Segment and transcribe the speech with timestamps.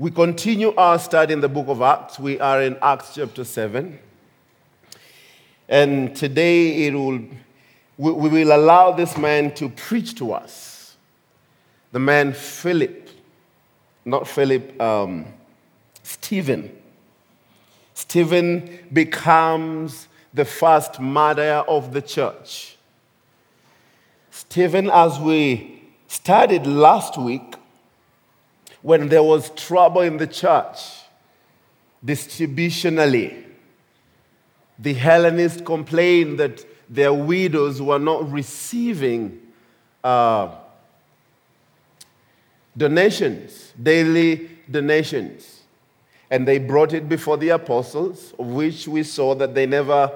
[0.00, 2.20] We continue our study in the book of Acts.
[2.20, 3.98] We are in Acts chapter 7.
[5.68, 7.18] And today it will,
[7.96, 10.96] we will allow this man to preach to us.
[11.90, 13.10] The man Philip,
[14.04, 15.26] not Philip, um,
[16.04, 16.70] Stephen.
[17.92, 22.76] Stephen becomes the first martyr of the church.
[24.30, 27.56] Stephen, as we studied last week,
[28.88, 30.78] when there was trouble in the church,
[32.02, 33.44] distributionally,
[34.78, 39.42] the Hellenists complained that their widows were not receiving
[40.02, 40.54] uh,
[42.74, 45.64] donations, daily donations.
[46.30, 50.10] And they brought it before the apostles, of which we saw that they never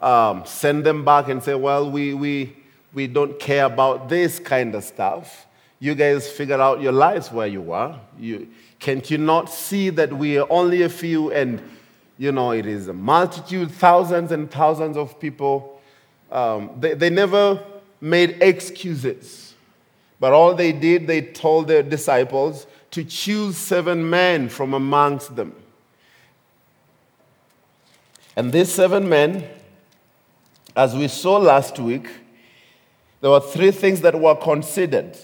[0.00, 2.56] um, send them back and say, well, we, we,
[2.94, 5.46] we don't care about this kind of stuff.
[5.80, 8.00] You guys figure out your lives where you are.
[8.18, 11.62] You, can't you not see that we are only a few and,
[12.18, 15.80] you know, it is a multitude, thousands and thousands of people?
[16.30, 17.62] Um, they, they never
[18.00, 19.54] made excuses.
[20.20, 25.54] But all they did, they told their disciples to choose seven men from amongst them.
[28.36, 29.48] And these seven men,
[30.76, 32.08] as we saw last week,
[33.20, 35.16] there were three things that were considered.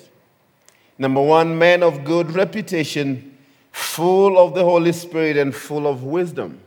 [1.00, 3.34] Number one, men of good reputation,
[3.72, 6.60] full of the Holy Spirit and full of wisdom.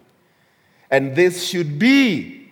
[0.89, 2.49] And this should be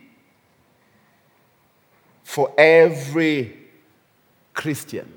[2.23, 3.57] for every
[4.53, 5.11] Christian,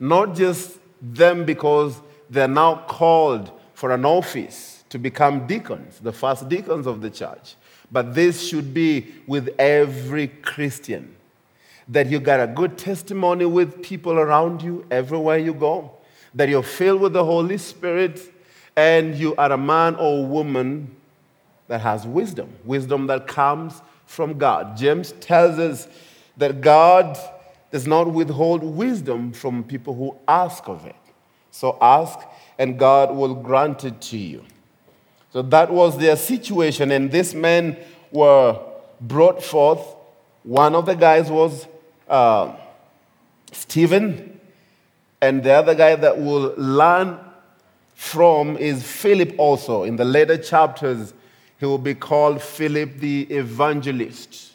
[0.00, 6.48] not just them because they're now called for an office to become deacons, the first
[6.48, 7.54] deacons of the church,
[7.92, 11.14] but this should be with every Christian
[11.88, 15.90] that you got a good testimony with people around you everywhere you go,
[16.34, 18.32] that you're filled with the Holy Spirit,
[18.76, 20.94] and you are a man or woman
[21.66, 24.76] that has wisdom, wisdom that comes from God.
[24.76, 25.88] James tells us
[26.36, 27.18] that God
[27.70, 30.96] does not withhold wisdom from people who ask of it.
[31.50, 32.18] So ask,
[32.58, 34.44] and God will grant it to you.
[35.32, 37.76] So that was their situation, and these men
[38.10, 38.58] were
[39.00, 39.80] brought forth.
[40.42, 41.66] One of the guys was
[42.08, 42.54] uh,
[43.52, 44.40] Stephen,
[45.20, 47.18] and the other guy that will learn
[47.94, 49.82] from is Philip also.
[49.82, 51.12] In the later chapters,
[51.58, 54.52] he will be called Philip the evangelist.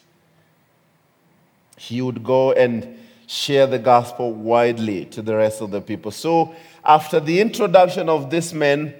[1.76, 6.10] He would go and share the gospel widely to the rest of the people.
[6.10, 6.54] So,
[6.84, 8.94] after the introduction of this man,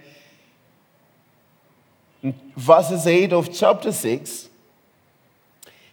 [2.56, 4.48] verses 8 of chapter 6,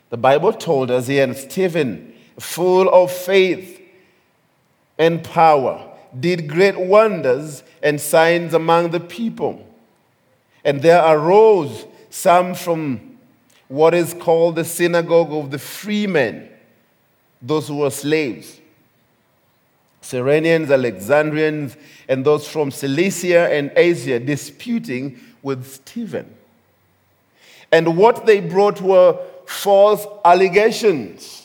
[0.10, 2.11] the Bible told us here, and Stephen,
[2.42, 3.82] full of faith
[4.98, 5.88] and power,
[6.20, 9.66] did great wonders and signs among the people.
[10.64, 13.18] And there arose some from
[13.68, 16.50] what is called the synagogue of the freemen,
[17.42, 18.60] those who were slaves.
[20.02, 21.78] Cyrenians, Alexandrians,
[22.10, 26.36] and those from Cilicia and Asia disputing with Stephen.
[27.72, 31.41] And what they brought were false allegations.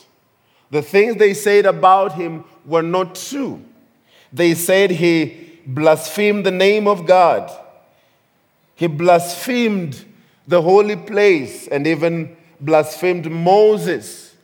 [0.69, 3.63] The things they said about him were not true.
[4.33, 7.51] They said he blasphemed the name of God,
[8.75, 10.05] he blasphemed
[10.47, 14.35] the holy place, and even blasphemed Moses.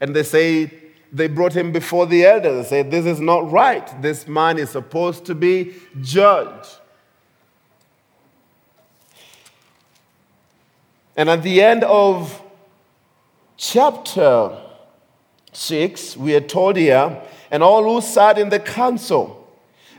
[0.00, 0.70] And they say
[1.12, 2.64] they brought him before the elders.
[2.64, 4.02] They said, This is not right.
[4.02, 6.78] This man is supposed to be judged.
[11.16, 12.42] And at the end of
[13.56, 14.65] chapter
[15.56, 19.48] 6, we are told here, and all who sat in the council,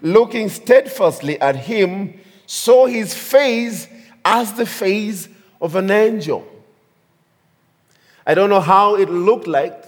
[0.01, 3.88] looking steadfastly at him, saw his face
[4.23, 5.28] as the face
[5.59, 6.47] of an angel.
[8.25, 9.84] I don't know how it looked like,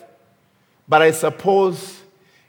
[0.88, 2.02] but I suppose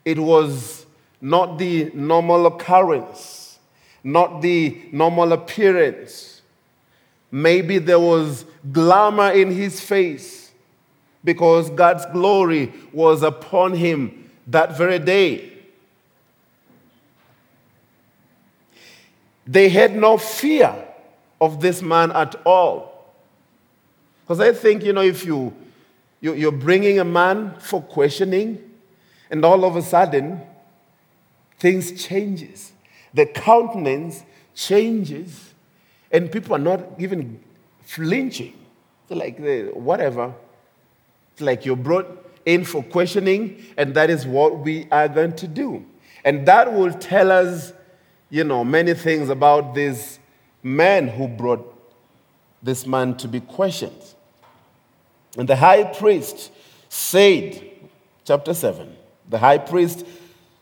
[0.04, 0.86] it was
[1.20, 3.58] not the normal occurrence,
[4.02, 6.40] not the normal appearance.
[7.30, 10.39] Maybe there was glamour in his face
[11.22, 15.52] because God's glory was upon him that very day.
[19.46, 20.74] They had no fear
[21.40, 23.12] of this man at all.
[24.22, 25.52] Because I think, you know, if you,
[26.20, 28.62] you, you're bringing a man for questioning,
[29.30, 30.40] and all of a sudden,
[31.58, 32.72] things changes.
[33.12, 34.22] The countenance
[34.54, 35.52] changes,
[36.12, 37.40] and people are not even
[37.82, 38.54] flinching.
[39.08, 39.38] It's like,
[39.74, 40.34] whatever.
[41.40, 45.84] Like you're brought in for questioning, and that is what we are going to do.
[46.24, 47.72] And that will tell us,
[48.28, 50.18] you know, many things about this
[50.62, 51.66] man who brought
[52.62, 54.14] this man to be questioned.
[55.36, 56.50] And the high priest
[56.88, 57.62] said,
[58.24, 58.96] chapter 7,
[59.28, 60.04] the high priest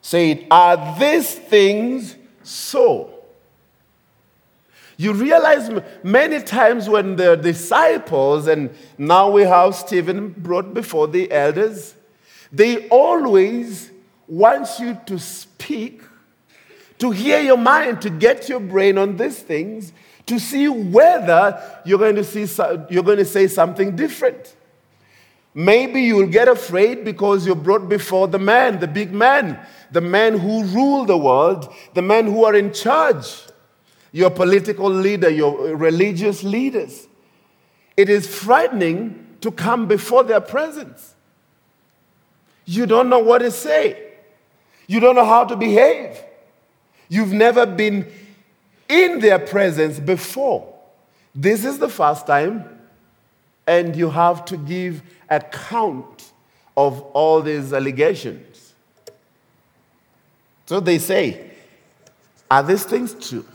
[0.02, 3.17] said, Are these things so?
[5.00, 5.70] You realize
[6.02, 11.94] many times when the disciples, and now we have Stephen brought before the elders,
[12.50, 13.92] they always
[14.26, 16.02] want you to speak,
[16.98, 19.92] to hear your mind, to get your brain on these things,
[20.26, 22.44] to see whether you're going to, see,
[22.90, 24.56] you're going to say something different.
[25.54, 29.60] Maybe you'll get afraid because you're brought before the man, the big man,
[29.92, 33.44] the man who rule the world, the men who are in charge
[34.12, 37.06] your political leader, your religious leaders.
[37.96, 41.14] It is frightening to come before their presence.
[42.64, 44.12] You don't know what to say,
[44.86, 46.22] you don't know how to behave.
[47.10, 48.06] You've never been
[48.88, 50.74] in their presence before.
[51.34, 52.64] This is the first time,
[53.66, 56.32] and you have to give account
[56.76, 58.74] of all these allegations.
[60.66, 61.50] So they say,
[62.50, 63.46] Are these things true?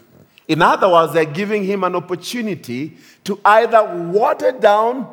[0.53, 5.11] In other words, they're giving him an opportunity to either water down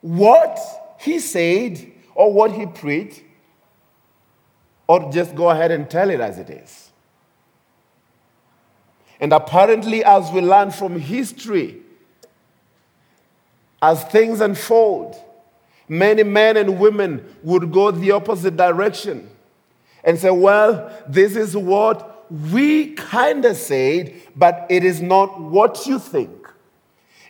[0.00, 0.56] what
[1.00, 1.84] he said
[2.14, 3.24] or what he preached,
[4.86, 6.90] or just go ahead and tell it as it is.
[9.18, 11.82] And apparently, as we learn from history,
[13.82, 15.16] as things unfold,
[15.88, 19.28] many men and women would go the opposite direction
[20.04, 25.86] and say, Well, this is what we kind of said, but it is not what
[25.86, 26.48] you think.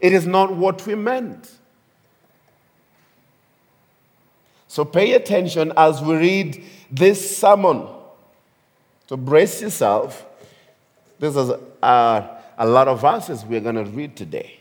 [0.01, 1.51] It is not what we meant.
[4.67, 7.89] So pay attention as we read this sermon.
[9.09, 10.27] So brace yourself.
[11.19, 11.51] This is
[11.83, 14.61] a, a lot of verses we're going to read today.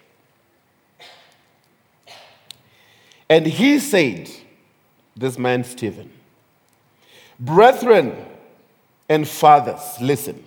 [3.29, 4.29] And he said,
[5.15, 6.09] this man Stephen,
[7.39, 8.15] Brethren,
[9.09, 10.43] and fathers, listen.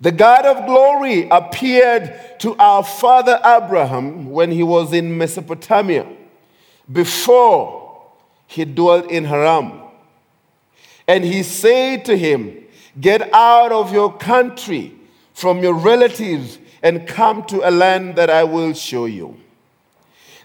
[0.00, 6.06] The God of glory appeared to our father Abraham when he was in Mesopotamia,
[6.90, 8.02] before
[8.46, 9.80] he dwelt in Haran.
[11.06, 12.64] And he said to him,
[13.00, 14.94] Get out of your country,
[15.32, 19.36] from your relatives, and come to a land that I will show you.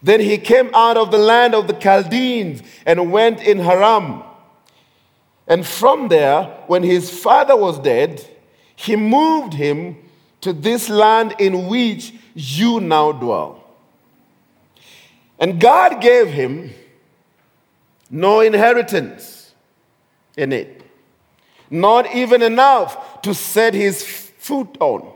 [0.01, 4.23] Then he came out of the land of the Chaldeans and went in Haran.
[5.49, 8.25] And from there, when his father was dead,
[8.75, 9.97] he moved him
[10.41, 13.63] to this land in which you now dwell.
[15.39, 16.71] And God gave him
[18.11, 19.53] no inheritance
[20.37, 20.83] in it,
[21.69, 25.11] not even enough to set his foot on.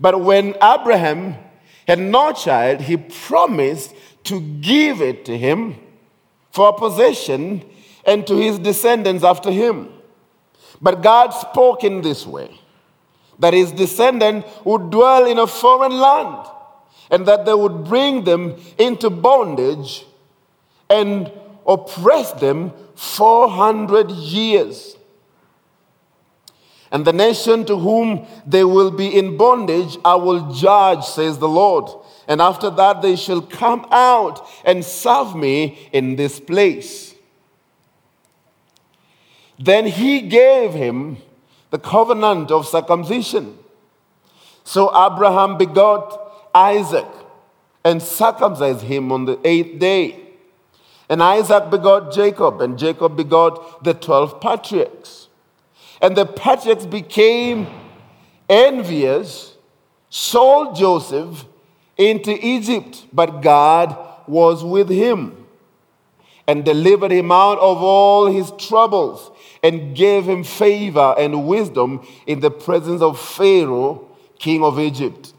[0.00, 1.36] But when Abraham
[1.86, 3.94] had no child, he promised
[4.24, 5.76] to give it to him
[6.50, 7.62] for possession
[8.06, 9.92] and to his descendants after him.
[10.80, 12.58] But God spoke in this way
[13.38, 16.46] that his descendant would dwell in a foreign land
[17.10, 20.06] and that they would bring them into bondage
[20.88, 21.30] and
[21.66, 24.96] oppress them 400 years.
[26.90, 31.48] And the nation to whom they will be in bondage, I will judge, says the
[31.48, 31.90] Lord.
[32.28, 37.05] And after that, they shall come out and serve me in this place.
[39.58, 41.18] Then he gave him
[41.70, 43.58] the covenant of circumcision.
[44.64, 47.06] So Abraham begot Isaac
[47.84, 50.20] and circumcised him on the eighth day.
[51.08, 55.28] And Isaac begot Jacob, and Jacob begot the 12 patriarchs.
[56.02, 57.68] And the patriarchs became
[58.48, 59.54] envious,
[60.10, 61.44] sold Joseph
[61.96, 63.96] into Egypt, but God
[64.26, 65.46] was with him
[66.48, 69.30] and delivered him out of all his troubles
[69.62, 74.08] and gave him favor and wisdom in the presence of Pharaoh,
[74.38, 75.32] king of Egypt.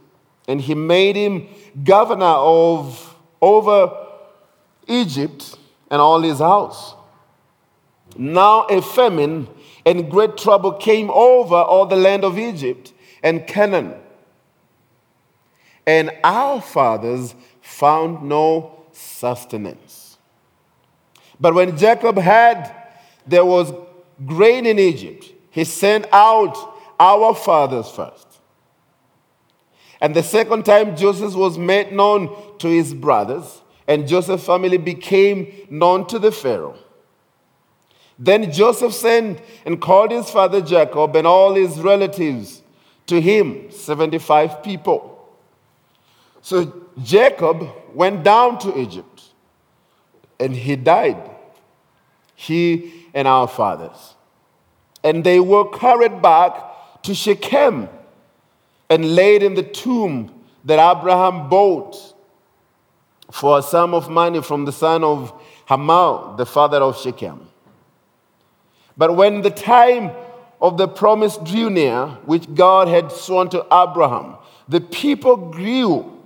[0.48, 1.48] And he made him
[1.84, 4.08] governor of over
[4.88, 5.58] Egypt
[5.92, 6.96] and all his house.
[8.18, 9.48] Now a famine
[9.86, 12.94] and great trouble came over all the land of Egypt
[13.24, 13.94] and Canaan.
[15.86, 20.18] And our fathers found no sustenance.
[21.40, 22.74] But when Jacob had,
[23.26, 23.72] there was
[24.26, 26.56] grain in Egypt, he sent out
[27.00, 28.28] our fathers first.
[30.00, 35.68] And the second time Joseph was made known to his brothers, and Joseph's family became
[35.70, 36.78] known to the Pharaoh.
[38.20, 42.62] Then Joseph sent and called his father Jacob and all his relatives
[43.08, 45.14] to him 75 people.
[46.42, 49.22] So Jacob went down to Egypt
[50.40, 51.30] and he died,
[52.36, 54.14] he and our fathers.
[55.04, 57.90] And they were carried back to Shechem
[58.92, 60.32] and laid in the tomb
[60.66, 61.96] that Abraham bought
[63.32, 65.34] for a sum of money from the son of
[65.66, 67.48] Hamor, the father of Shechem.
[68.96, 70.12] But when the time
[70.62, 74.36] of the promise drew near, which God had sworn to Abraham,
[74.68, 76.22] the people grew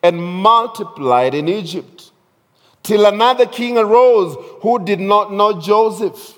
[0.00, 2.12] and multiplied in Egypt,
[2.84, 6.35] till another king arose who did not know Joseph.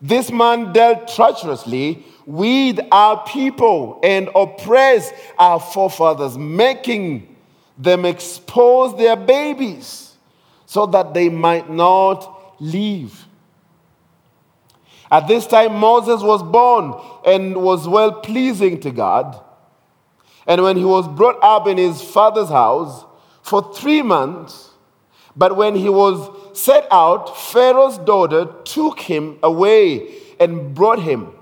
[0.00, 7.36] This man dealt treacherously with our people and oppressed our forefathers, making
[7.76, 10.14] them expose their babies
[10.66, 13.26] so that they might not live.
[15.10, 19.42] At this time, Moses was born and was well pleasing to God.
[20.46, 23.04] And when he was brought up in his father's house
[23.42, 24.70] for three months,
[25.34, 31.32] but when he was set out, Pharaoh's daughter took him away and brought him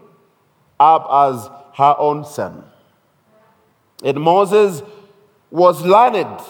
[0.78, 2.64] up as her own son.
[4.04, 4.82] And Moses
[5.50, 6.40] was learned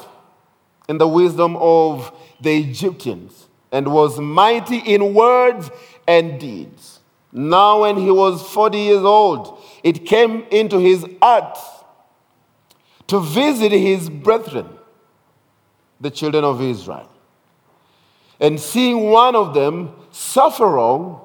[0.88, 5.70] in the wisdom of the Egyptians and was mighty in words
[6.06, 7.00] and deeds.
[7.32, 11.58] Now, when he was 40 years old, it came into his heart
[13.08, 14.68] to visit his brethren,
[16.00, 17.11] the children of Israel.
[18.40, 21.21] And seeing one of them suffer wrong,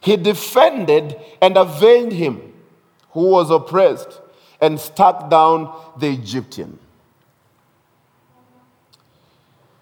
[0.00, 2.52] he defended and avenged him
[3.10, 4.20] who was oppressed
[4.60, 6.78] and struck down the Egyptian.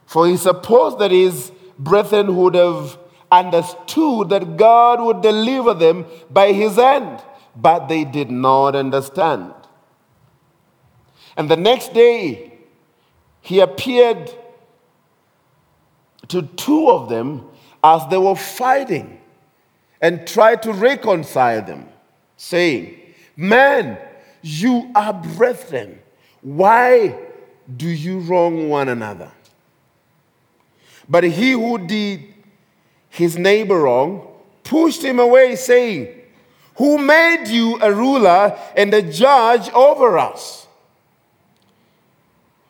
[0.07, 2.99] For he supposed that his brethren would have
[3.31, 7.23] understood that God would deliver them by his hand,
[7.55, 9.55] but they did not understand.
[11.37, 12.59] And the next day,
[13.41, 14.35] he appeared
[16.31, 17.45] to two of them
[17.83, 19.21] as they were fighting
[20.01, 21.89] and tried to reconcile them,
[22.37, 22.97] saying,
[23.37, 23.99] Man,
[24.43, 25.99] you are brethren.
[26.41, 27.15] Why
[27.77, 29.31] do you wrong one another?
[31.09, 32.23] But he who did
[33.09, 34.27] his neighbor wrong
[34.63, 36.09] pushed him away, saying,
[36.77, 40.67] Who made you a ruler and a judge over us?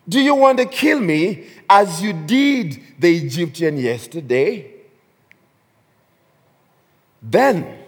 [0.08, 4.72] Do you want to kill me as you did the Egyptian yesterday?
[7.22, 7.78] Then,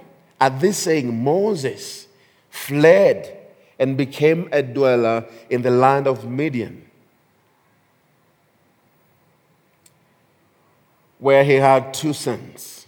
[0.41, 2.07] at this saying, Moses
[2.49, 3.39] fled
[3.81, 6.89] and became a dweller in the land of Midian,
[11.19, 12.87] where he had two sons,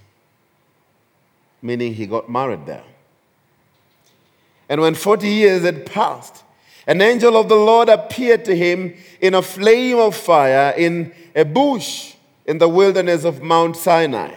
[1.60, 2.84] meaning he got married there.
[4.68, 6.43] And when 40 years had passed,
[6.86, 11.44] an angel of the Lord appeared to him in a flame of fire in a
[11.44, 12.14] bush
[12.46, 14.34] in the wilderness of Mount Sinai.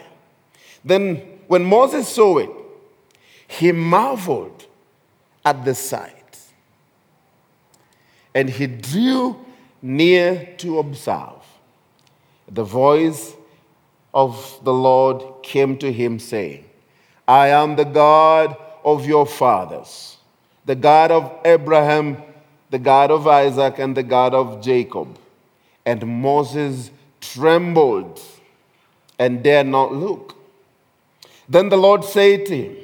[0.84, 2.50] Then when Moses saw it,
[3.48, 4.66] he marveled
[5.46, 6.14] at the sight.
[8.34, 9.46] And he drew
[9.82, 11.44] near to observe.
[12.50, 13.34] The voice
[14.14, 16.66] of the Lord came to him, saying,
[17.28, 20.18] I am the God of your fathers,
[20.66, 22.22] the God of Abraham,
[22.70, 25.18] the God of Isaac, and the God of Jacob.
[25.86, 28.22] And Moses trembled
[29.18, 30.36] and dared not look.
[31.48, 32.76] Then the Lord said to him,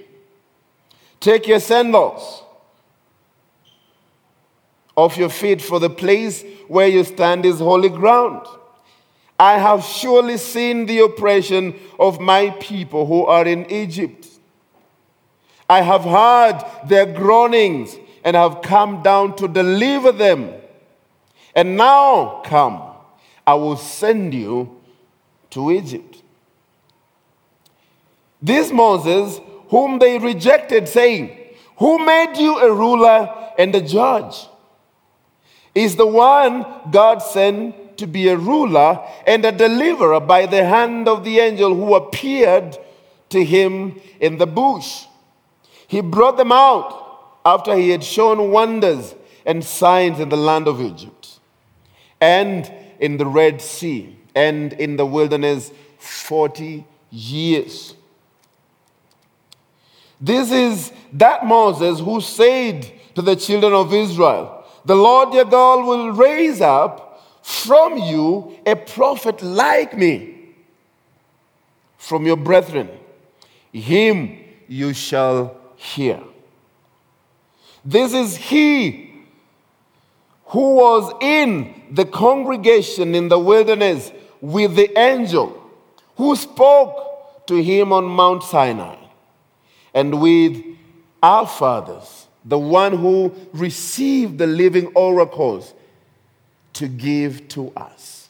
[1.19, 2.43] Take your sandals
[4.95, 8.45] off your feet, for the place where you stand is holy ground.
[9.39, 14.27] I have surely seen the oppression of my people who are in Egypt.
[15.69, 20.53] I have heard their groanings and have come down to deliver them.
[21.55, 22.81] And now come,
[23.45, 24.81] I will send you
[25.51, 26.21] to Egypt.
[28.41, 29.39] This Moses,
[29.69, 31.37] whom they rejected, saying,
[31.77, 34.47] Who made you a ruler and a judge?
[35.75, 41.07] Is the one God sent to be a ruler and a deliverer by the hand
[41.07, 42.77] of the angel who appeared
[43.29, 45.05] to him in the bush.
[45.87, 47.02] He brought them out
[47.45, 51.39] after he had shown wonders and signs in the land of Egypt
[52.21, 57.95] and in the Red Sea and in the wilderness 40 years.
[60.19, 65.85] This is that Moses who said to the children of Israel, The Lord your God
[65.85, 70.33] will raise up from you a prophet like me
[71.97, 72.89] from your brethren.
[73.73, 76.21] Him you shall hear.
[77.85, 79.13] This is he
[80.45, 85.59] who was in the congregation in the wilderness with the angel
[86.15, 88.95] who spoke to him on Mount Sinai
[89.93, 90.63] and with
[91.21, 95.73] our fathers, the one who received the living oracles
[96.73, 98.29] to give to us,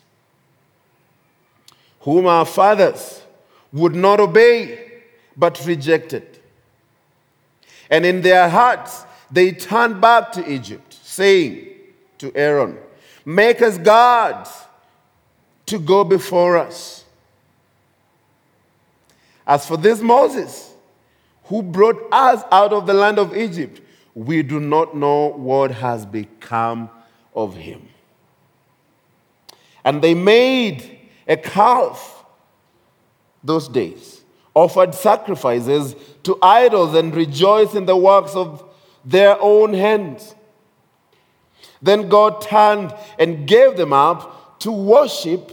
[2.01, 3.21] whom our fathers
[3.71, 5.01] would not obey
[5.35, 6.39] but rejected.
[7.89, 11.67] And in their hearts, they turned back to Egypt, saying
[12.19, 12.77] to Aaron,
[13.25, 14.51] Make us gods
[15.65, 17.03] to go before us.
[19.47, 20.73] As for this Moses,
[21.45, 23.81] who brought us out of the land of Egypt,
[24.13, 26.89] we do not know what has become
[27.35, 27.87] of him.
[29.83, 32.23] And they made a calf
[33.43, 34.21] those days,
[34.53, 38.63] offered sacrifices to idols, and rejoiced in the works of
[39.05, 40.35] their own hands.
[41.81, 45.51] Then God turned and gave them up to worship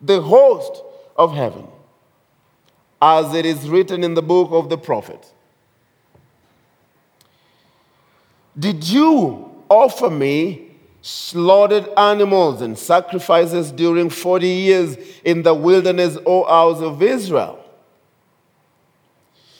[0.00, 0.82] the host
[1.16, 1.66] of heaven,
[3.00, 5.32] as it is written in the book of the prophet.
[8.58, 10.70] Did you offer me
[11.02, 17.58] slaughtered animals and sacrifices during 40 years in the wilderness, O house of Israel?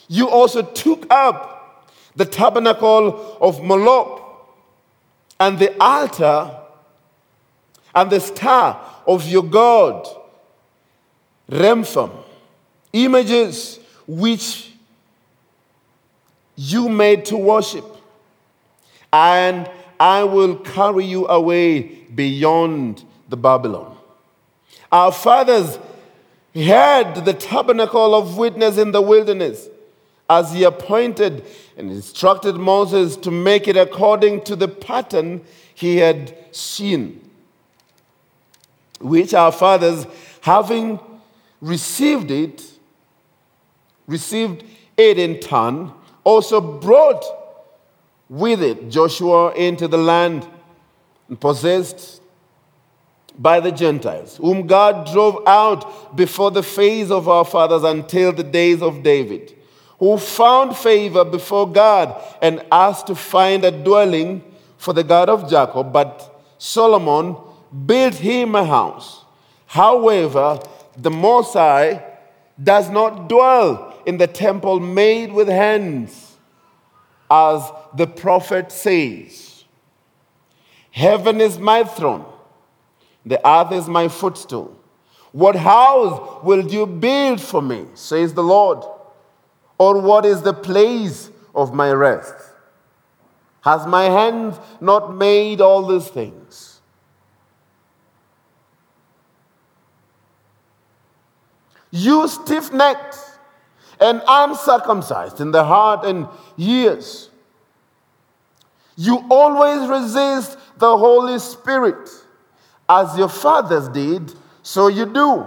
[0.07, 1.52] You also took up
[2.15, 4.21] the tabernacle of Moloch
[5.39, 6.59] and the altar
[7.95, 10.07] and the star of your God,
[11.49, 12.11] Remphan,
[12.93, 14.71] images which
[16.55, 17.85] you made to worship,
[19.11, 23.97] and I will carry you away beyond the Babylon.
[24.91, 25.79] Our fathers
[26.53, 29.67] had the tabernacle of witness in the wilderness
[30.29, 31.45] as he appointed
[31.77, 35.41] and instructed Moses to make it according to the pattern
[35.73, 37.29] he had seen,
[38.99, 40.05] which our fathers,
[40.41, 40.99] having
[41.61, 42.63] received it,
[44.07, 44.63] received
[44.97, 45.91] it in turn,
[46.23, 47.23] also brought
[48.29, 50.47] with it Joshua into the land
[51.27, 52.21] and possessed
[53.37, 58.43] by the Gentiles, whom God drove out before the face of our fathers until the
[58.43, 59.55] days of David
[59.99, 64.43] who found favor before God and asked to find a dwelling
[64.77, 65.93] for the God of Jacob.
[65.93, 67.37] But Solomon
[67.85, 69.23] built him a house.
[69.65, 70.59] However,
[70.97, 72.03] the Most High
[72.61, 76.37] does not dwell in the temple made with hands,
[77.29, 79.63] as the prophet says
[80.91, 82.25] Heaven is my throne,
[83.25, 84.79] the earth is my footstool.
[85.31, 88.85] What house will you build for me, says the Lord?
[89.77, 92.35] Or what is the place of my rest?
[93.61, 96.81] Has my hand not made all these things?
[101.91, 103.17] You stiff necked
[103.99, 107.29] and uncircumcised in the heart and ears.
[108.95, 112.09] You always resist the Holy Spirit,
[112.89, 115.45] as your fathers did, so you do.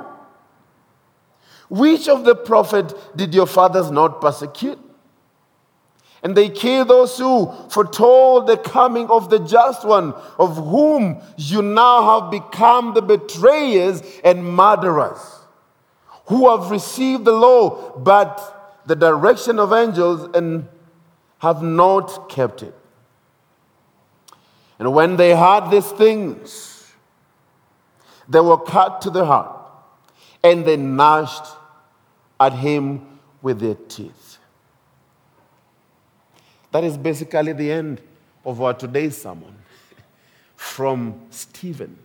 [1.69, 4.79] Which of the prophet did your fathers not persecute?
[6.23, 11.63] And they killed those who foretold the coming of the just one, of whom you
[11.63, 15.21] now have become the betrayers and murderers,
[16.27, 20.69] who have received the law, but the direction of angels, and
[21.39, 22.75] have not kept it.
[24.79, 26.93] And when they heard these things,
[28.29, 29.57] they were cut to the heart
[30.43, 31.56] and they gnashed
[32.39, 34.39] at him with their teeth.
[36.73, 38.01] That is basically the end
[38.45, 39.55] of our today's sermon
[40.57, 41.99] from Stephen.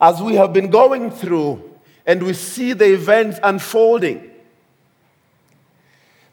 [0.00, 4.30] As we have been going through and we see the events unfolding,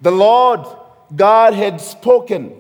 [0.02, 0.68] the Lord
[1.16, 2.60] God had spoken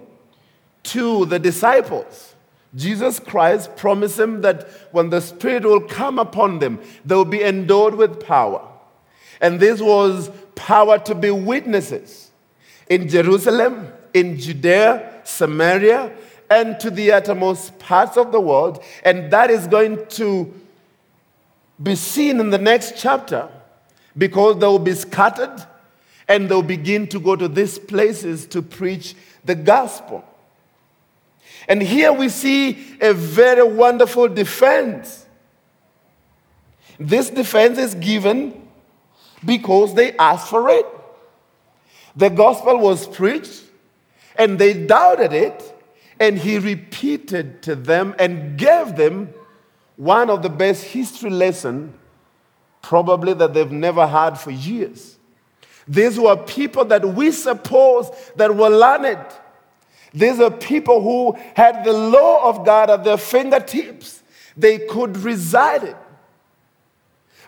[0.83, 2.30] to the disciples
[2.75, 7.43] Jesus Christ promised them that when the Spirit will come upon them, they will be
[7.43, 8.65] endowed with power.
[9.41, 12.31] And this was power to be witnesses
[12.89, 16.13] in Jerusalem, in Judea, Samaria,
[16.49, 18.83] and to the uttermost parts of the world.
[19.03, 20.53] And that is going to
[21.81, 23.49] be seen in the next chapter
[24.17, 25.65] because they will be scattered
[26.27, 30.23] and they'll begin to go to these places to preach the gospel.
[31.67, 35.25] And here we see a very wonderful defense.
[36.99, 38.67] This defense is given
[39.45, 40.85] because they asked for it.
[42.15, 43.63] The gospel was preached
[44.35, 45.61] and they doubted it,
[46.19, 49.33] and he repeated to them and gave them
[49.97, 51.93] one of the best history lessons,
[52.81, 55.17] probably that they've never had for years.
[55.87, 59.25] These were people that we suppose that were learned.
[60.13, 64.21] These are people who had the law of God at their fingertips.
[64.57, 65.97] They could reside it.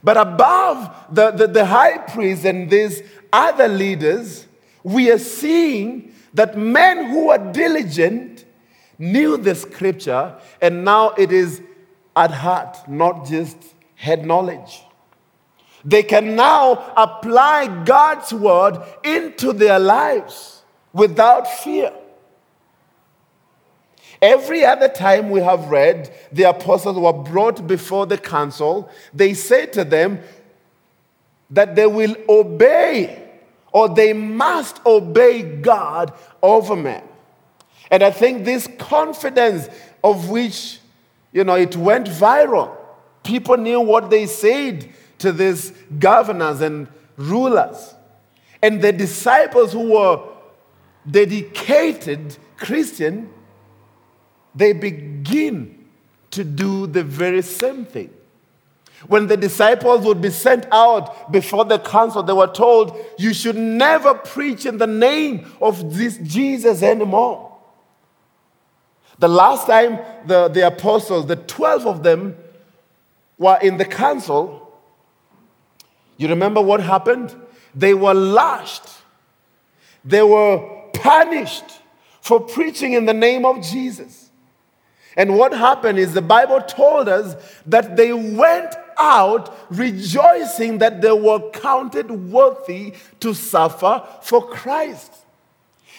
[0.03, 4.47] But above the, the, the high priest and these other leaders,
[4.83, 8.45] we are seeing that men who are diligent
[8.97, 11.61] knew the scripture, and now it is
[12.15, 13.57] at heart, not just
[13.95, 14.83] head knowledge.
[15.85, 20.61] They can now apply God's word into their lives
[20.93, 21.91] without fear.
[24.23, 29.65] Every other time we have read, the apostles were brought before the council, they say
[29.65, 30.21] to them
[31.49, 33.21] that they will obey
[33.73, 37.03] or they must obey God over men.
[37.91, 39.67] And I think this confidence
[40.01, 40.79] of which,
[41.33, 42.73] you know, it went viral.
[43.23, 47.93] People knew what they said to these governors and rulers.
[48.61, 50.23] And the disciples who were
[51.11, 53.29] dedicated Christian,
[54.55, 55.85] they begin
[56.31, 58.11] to do the very same thing.
[59.07, 63.57] When the disciples would be sent out before the council, they were told, You should
[63.57, 67.57] never preach in the name of this Jesus anymore.
[69.19, 72.37] The last time the, the apostles, the 12 of them,
[73.37, 74.59] were in the council,
[76.17, 77.35] you remember what happened?
[77.75, 78.87] They were lashed,
[80.05, 81.65] they were punished
[82.21, 84.22] for preaching in the name of Jesus.
[85.15, 91.11] And what happened is the Bible told us that they went out rejoicing that they
[91.11, 95.13] were counted worthy to suffer for Christ.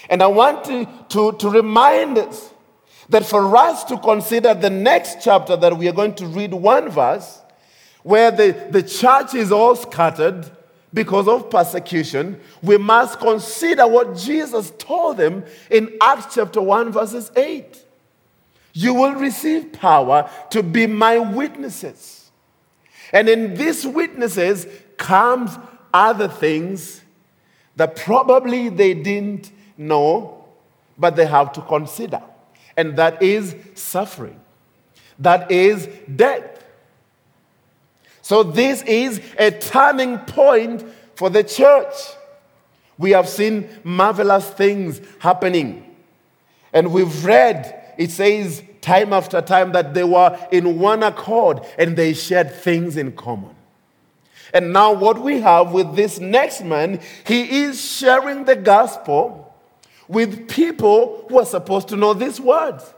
[0.08, 2.50] And I want to, to, to remind us
[3.08, 6.88] that for us to consider the next chapter that we are going to read one
[6.88, 7.40] verse,
[8.02, 10.50] where the, the church is all scattered
[10.92, 17.30] because of persecution, we must consider what Jesus told them in Acts chapter 1, verses
[17.34, 17.83] 8.
[18.74, 22.30] You will receive power to be my witnesses.
[23.12, 25.56] And in these witnesses comes
[25.92, 27.00] other things
[27.76, 30.44] that probably they didn't know,
[30.98, 32.20] but they have to consider.
[32.76, 34.40] And that is suffering.
[35.20, 36.64] That is death.
[38.22, 40.84] So, this is a turning point
[41.14, 41.94] for the church.
[42.96, 45.94] We have seen marvelous things happening.
[46.72, 51.96] And we've read, it says time after time, that they were in one accord and
[51.96, 53.54] they shared things in common.
[54.52, 59.52] And now, what we have with this next man, he is sharing the gospel
[60.06, 62.92] with people who are supposed to know these words.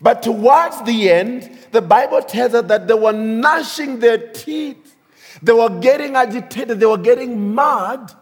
[0.00, 4.96] But towards the end, the Bible tells us that they were gnashing their teeth.
[5.42, 6.80] They were getting agitated.
[6.80, 8.12] They were getting mad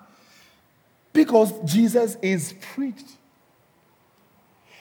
[1.12, 3.16] because Jesus is preached.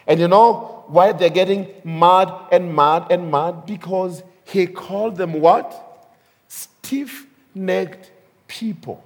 [0.09, 3.67] And you know why they're getting mad and mad and mad?
[3.67, 6.09] Because he called them what?
[6.47, 8.11] Stiff necked
[8.47, 9.03] people.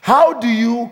[0.00, 0.90] How do you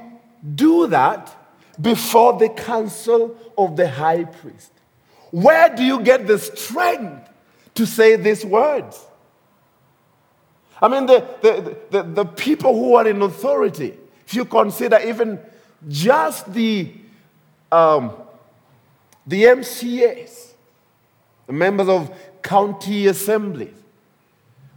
[0.55, 1.37] do that
[1.81, 4.70] before the council of the high priest?
[5.33, 7.29] Where do you get the strength
[7.74, 9.05] to say these words?
[10.81, 13.94] I mean, the, the, the, the, people who are in authority,
[14.27, 15.40] if you consider even
[15.88, 16.92] just the,
[17.74, 18.12] um,
[19.26, 20.52] the MCAs,
[21.46, 23.74] the members of county assemblies,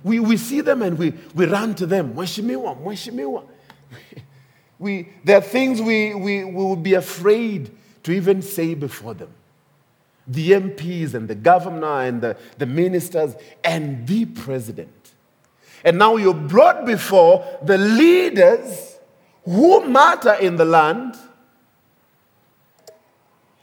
[0.04, 2.14] we, we see them and we, we run to them.
[2.14, 3.46] Mheshimiwa, Mheshimiwa.
[4.80, 7.72] We, there are things we, we, we would be afraid
[8.04, 9.34] to even say before them
[10.28, 13.34] the MPs and the governor and the, the ministers
[13.64, 15.14] and the president.
[15.84, 19.00] And now you're brought before the leaders
[19.46, 21.16] who matter in the land,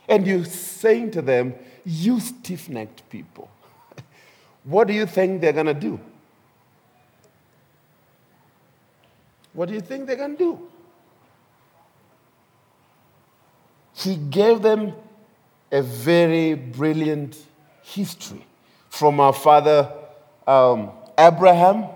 [0.09, 3.51] and you're saying to them, You stiff necked people,
[4.65, 6.01] what do you think they're going to do?
[9.53, 10.69] What do you think they're going to do?
[13.95, 14.93] He gave them
[15.71, 17.37] a very brilliant
[17.83, 18.45] history
[18.89, 19.91] from our father
[20.47, 21.87] um, Abraham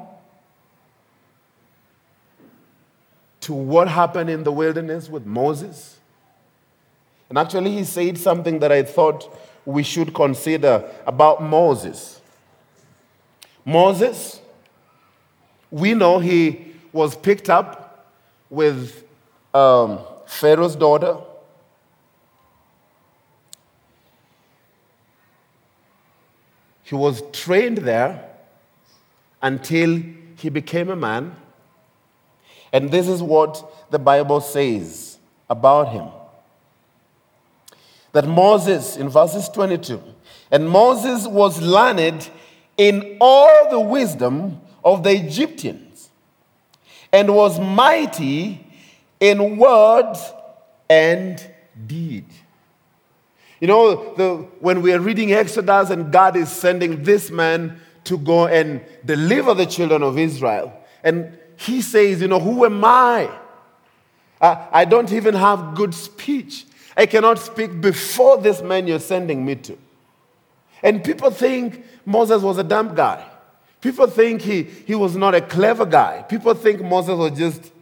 [3.41, 5.98] to what happened in the wilderness with Moses.
[7.29, 12.21] And actually, he said something that I thought we should consider about Moses.
[13.65, 14.41] Moses,
[15.71, 18.15] we know he was picked up
[18.49, 19.05] with
[19.53, 21.19] um, Pharaoh's daughter.
[26.83, 28.25] He was trained there
[29.43, 30.03] until
[30.37, 31.37] he became a man.
[32.73, 35.19] And this is what the Bible says
[35.51, 36.09] about him.
[38.13, 40.03] That Moses, in verses 22,
[40.51, 42.29] and Moses was learned
[42.77, 46.11] in all the wisdom of the Egyptians
[47.13, 48.65] and was mighty
[49.21, 50.15] in word
[50.89, 51.45] and
[51.87, 52.27] deed.
[53.61, 58.17] You know, the, when we are reading Exodus and God is sending this man to
[58.17, 63.31] go and deliver the children of Israel, and he says, You know, who am I?
[64.41, 66.67] I, I don't even have good speech.
[66.99, 69.79] I cannot speak before this man you're sending me to.
[70.83, 73.25] And people think Moses was a dumb guy.
[73.81, 76.23] People think he, he was not a clever guy.
[76.29, 77.73] People think Moses was just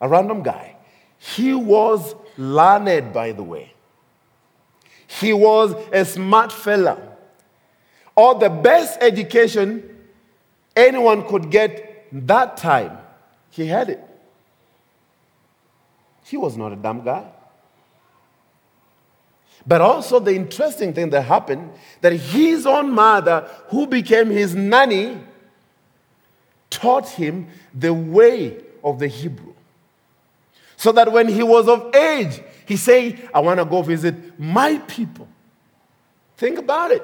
[0.00, 0.76] a random guy.
[1.18, 3.74] He was learned, by the way.
[5.08, 6.96] He was a smart fella.
[8.14, 9.96] Or the best education
[10.76, 12.98] anyone could get that time,
[13.50, 14.09] he had it.
[16.30, 17.24] He was not a dumb guy.
[19.66, 25.18] But also, the interesting thing that happened that his own mother, who became his nanny,
[26.70, 29.54] taught him the way of the Hebrew.
[30.76, 34.78] So that when he was of age, he said, I want to go visit my
[34.86, 35.26] people.
[36.36, 37.02] Think about it.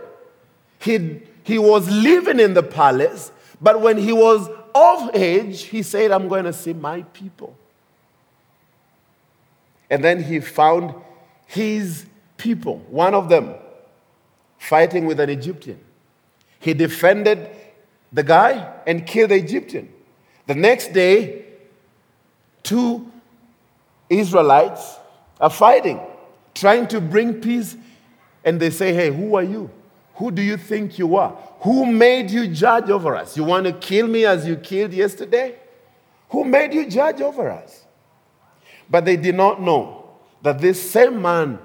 [0.79, 6.13] He, he was living in the palace, but when he was of age, he said,
[6.13, 7.57] I'm going to see my people.
[9.91, 10.95] And then he found
[11.47, 13.55] his people, one of them
[14.59, 15.79] fighting with an Egyptian.
[16.59, 17.51] He defended
[18.13, 19.93] the guy and killed the Egyptian.
[20.47, 21.45] The next day,
[22.63, 23.11] two
[24.09, 24.97] Israelites
[25.41, 26.01] are fighting,
[26.55, 27.77] trying to bring peace,
[28.45, 29.71] and they say, Hey, who are you?
[30.15, 31.37] Who do you think you are?
[31.61, 33.37] Who made you judge over us?
[33.37, 35.57] You want to kill me as you killed yesterday?
[36.31, 37.86] Who made you judge over us?
[38.89, 40.05] But they did not know
[40.43, 41.59] that this same man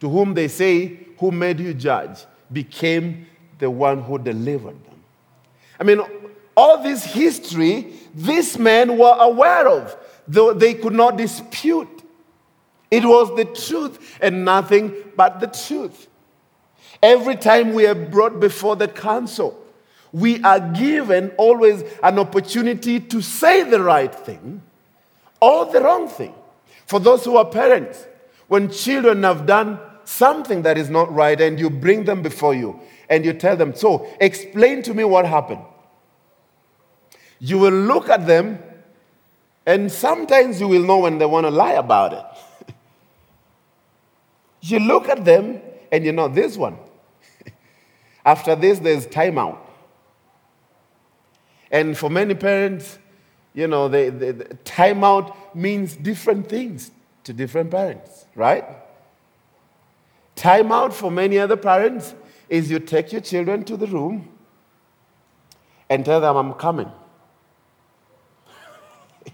[0.00, 3.26] to whom they say, Who made you judge, became
[3.58, 5.02] the one who delivered them.
[5.78, 6.00] I mean,
[6.56, 9.96] all this history, these men were aware of,
[10.26, 12.02] though they could not dispute.
[12.90, 16.08] It was the truth and nothing but the truth.
[17.02, 19.58] Every time we are brought before the council,
[20.12, 24.60] we are given always an opportunity to say the right thing
[25.40, 26.34] or the wrong thing.
[26.92, 28.06] For those who are parents,
[28.48, 32.78] when children have done something that is not right and you bring them before you
[33.08, 35.62] and you tell them, So, explain to me what happened.
[37.38, 38.62] You will look at them
[39.64, 42.74] and sometimes you will know when they want to lie about it.
[44.60, 46.76] you look at them and you know this one.
[48.26, 49.56] After this, there's timeout.
[51.70, 52.98] And for many parents,
[53.54, 56.90] you know, the, timeout means different things
[57.24, 58.64] to different parents, right?
[60.36, 62.14] Timeout for many other parents
[62.48, 64.28] is you take your children to the room
[65.90, 66.90] and tell them, I'm coming.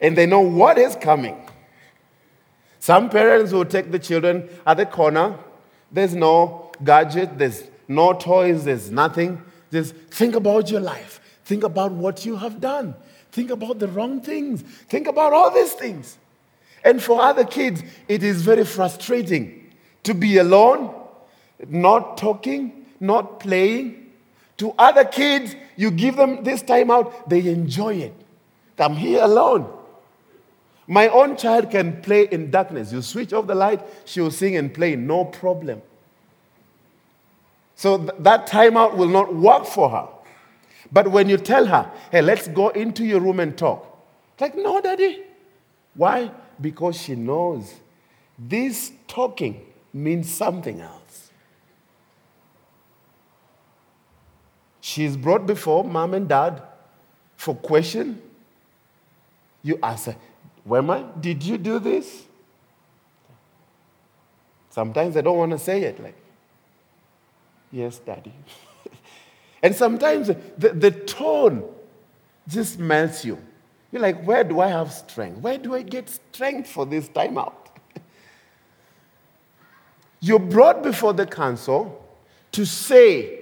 [0.00, 1.36] and they know what is coming.
[2.78, 5.38] Some parents will take the children at the corner.
[5.92, 9.42] There's no gadget, there's no toys, there's nothing.
[9.70, 11.20] Just think about your life.
[11.48, 12.94] Think about what you have done.
[13.32, 14.60] Think about the wrong things.
[14.60, 16.18] Think about all these things.
[16.84, 20.94] And for other kids, it is very frustrating to be alone,
[21.66, 24.12] not talking, not playing.
[24.58, 28.14] To other kids, you give them this time out, they enjoy it.
[28.78, 29.72] I'm here alone.
[30.86, 32.92] My own child can play in darkness.
[32.92, 35.80] You switch off the light, she'll sing and play, no problem.
[37.74, 40.08] So th- that timeout will not work for her.
[40.90, 43.84] But when you tell her, hey, let's go into your room and talk,
[44.40, 45.22] like, no, daddy.
[45.94, 46.30] Why?
[46.60, 47.74] Because she knows
[48.38, 51.30] this talking means something else.
[54.80, 56.62] She's brought before mom and dad
[57.36, 58.22] for question.
[59.62, 60.16] You ask her,
[60.66, 62.24] Wema, did you do this?
[64.70, 66.16] Sometimes I don't want to say it, like,
[67.72, 68.32] yes, daddy.
[69.62, 71.64] and sometimes the, the tone
[72.46, 73.38] just melts you.
[73.90, 75.40] You're like, where do I have strength?
[75.40, 77.70] Where do I get strength for this time out?
[80.20, 82.04] You're brought before the council
[82.52, 83.40] to say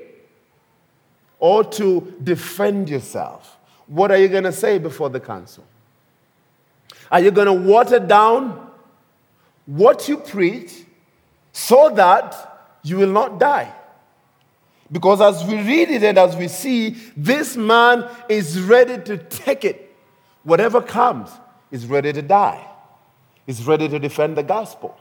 [1.38, 5.64] or to defend yourself what are you going to say before the council?
[7.11, 8.70] Are you going to water down
[9.64, 10.85] what you preach
[11.52, 13.72] so that you will not die?
[14.90, 19.64] Because as we read it and as we see, this man is ready to take
[19.64, 19.94] it.
[20.44, 21.31] Whatever comes,
[21.70, 22.64] is ready to die,
[23.46, 24.96] is ready to defend the gospel.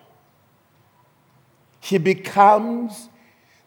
[1.80, 3.10] He becomes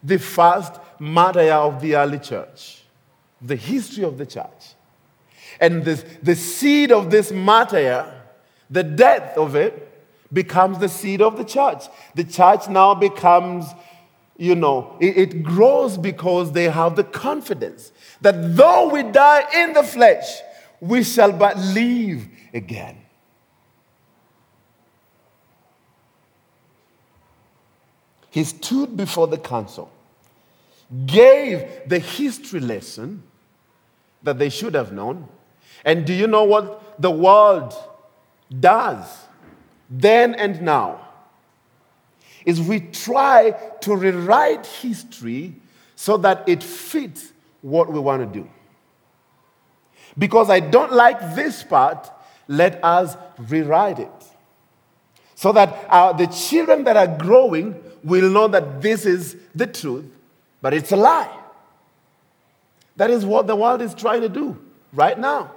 [0.03, 2.83] the first martyr of the early church,
[3.41, 4.75] the history of the church.
[5.61, 8.13] And this, the seed of this martyr,
[8.69, 9.85] the death of it,
[10.31, 11.85] becomes the seed of the church.
[12.15, 13.65] The church now becomes
[14.39, 19.73] you know, it, it grows because they have the confidence that though we die in
[19.73, 20.39] the flesh,
[20.79, 22.97] we shall but live again.
[28.29, 29.91] He stood before the council,
[31.05, 33.23] gave the history lesson
[34.23, 35.27] that they should have known.
[35.83, 37.73] And do you know what the world
[38.57, 39.05] does
[39.89, 41.08] then and now?
[42.49, 45.53] Is we try to rewrite history
[45.95, 47.31] so that it fits
[47.61, 48.49] what we want to do.
[50.17, 52.09] Because I don't like this part,
[52.47, 54.11] let us rewrite it.
[55.35, 60.05] So that our, the children that are growing will know that this is the truth,
[60.59, 61.31] but it's a lie.
[62.95, 64.57] That is what the world is trying to do
[64.91, 65.51] right now,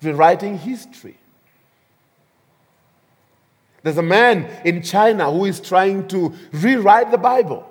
[0.00, 1.18] rewriting history.
[3.86, 7.64] There's a man in China who is trying to rewrite the Bible.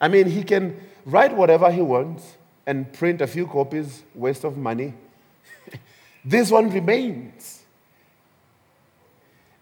[0.00, 4.56] I mean, he can write whatever he wants and print a few copies, waste of
[4.56, 4.94] money.
[6.24, 7.62] this one remains.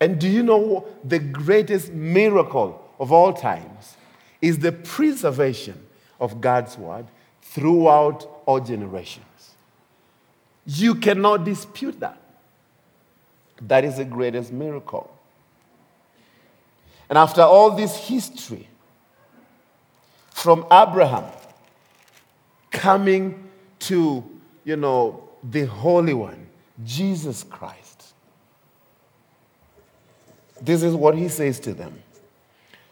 [0.01, 3.99] And do you know the greatest miracle of all times
[4.41, 5.79] is the preservation
[6.19, 7.05] of God's word
[7.43, 9.27] throughout all generations?
[10.65, 12.23] You cannot dispute that.
[13.63, 15.15] That is the greatest miracle.
[17.09, 18.69] And after all this history,
[20.31, 21.25] from Abraham
[22.71, 23.49] coming
[23.81, 24.25] to,
[24.65, 26.47] you know, the Holy One,
[26.85, 28.15] Jesus Christ,
[30.61, 32.03] this is what he says to them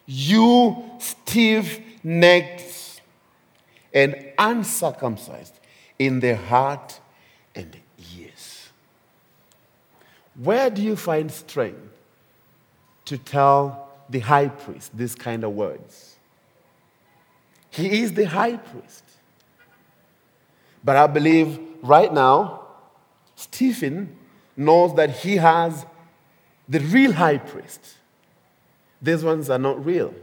[0.07, 3.01] You stiff necked
[3.93, 5.55] and uncircumcised
[5.99, 7.01] in the heart
[7.55, 7.77] and
[10.39, 11.99] where do you find strength
[13.07, 16.17] to tell the high priest these kind of words?
[17.71, 19.05] He is the high priest.
[20.85, 22.67] But I believe right now,
[23.35, 24.17] Stephen
[24.57, 25.85] knows that he has
[26.69, 27.97] the real high priest.
[29.03, 30.15] These ones are not real.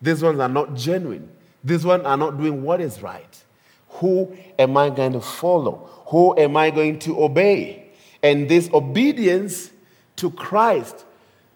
[0.00, 1.28] These ones are not genuine.
[1.62, 3.42] These ones are not doing what is right.
[3.88, 5.88] Who am I going to follow?
[6.06, 7.83] Who am I going to obey?
[8.24, 9.70] And this obedience
[10.16, 11.04] to Christ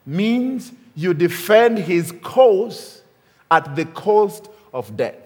[0.04, 3.00] means you defend his cause
[3.50, 5.16] at the cost of death.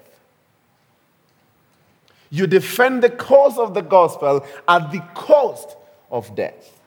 [2.31, 5.77] You defend the cause of the gospel at the cost
[6.13, 6.79] of death.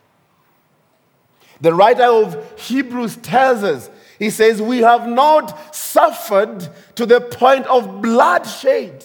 [1.60, 6.66] The writer of Hebrews tells us, he says, We have not suffered
[6.96, 9.04] to the point of bloodshed.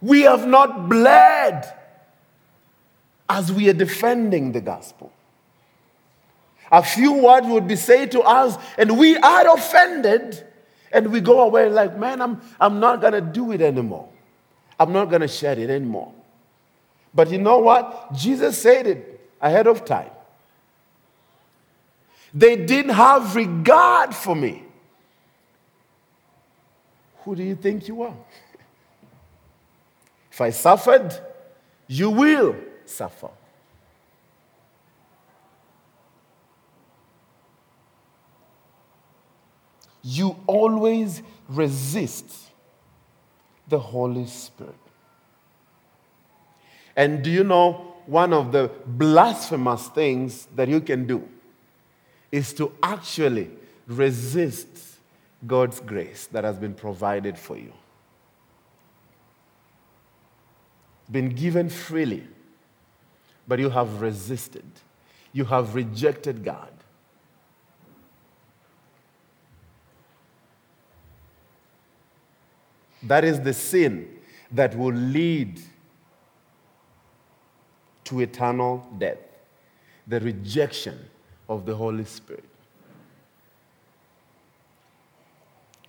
[0.00, 1.81] We have not bled
[3.28, 5.12] as we are defending the gospel.
[6.70, 10.42] A few words would be said to us, and we are offended,
[10.90, 14.08] and we go away like, man, I'm, I'm not going to do it anymore.
[14.80, 16.12] I'm not going to share it anymore.
[17.14, 18.14] But you know what?
[18.14, 20.10] Jesus said it ahead of time.
[22.32, 24.64] They didn't have regard for me.
[27.24, 28.16] Who do you think you are?
[30.32, 31.12] If I suffered,
[31.86, 32.56] you will
[32.90, 33.30] suffer.
[40.02, 42.34] You always resist
[43.68, 44.74] the Holy Spirit.
[46.96, 51.28] And do you know one of the blasphemous things that you can do
[52.30, 53.50] is to actually
[53.86, 54.66] resist
[55.46, 57.72] God's grace that has been provided for you?
[61.10, 62.26] Been given freely
[63.46, 64.64] but you have resisted.
[65.32, 66.70] You have rejected God.
[73.02, 74.08] That is the sin
[74.52, 75.60] that will lead
[78.04, 79.18] to eternal death
[80.06, 80.98] the rejection
[81.48, 82.44] of the Holy Spirit.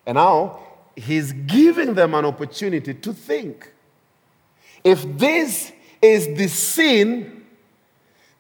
[0.06, 0.60] And now,
[0.96, 3.72] he's giving them an opportunity to think
[4.84, 7.43] if this is the sin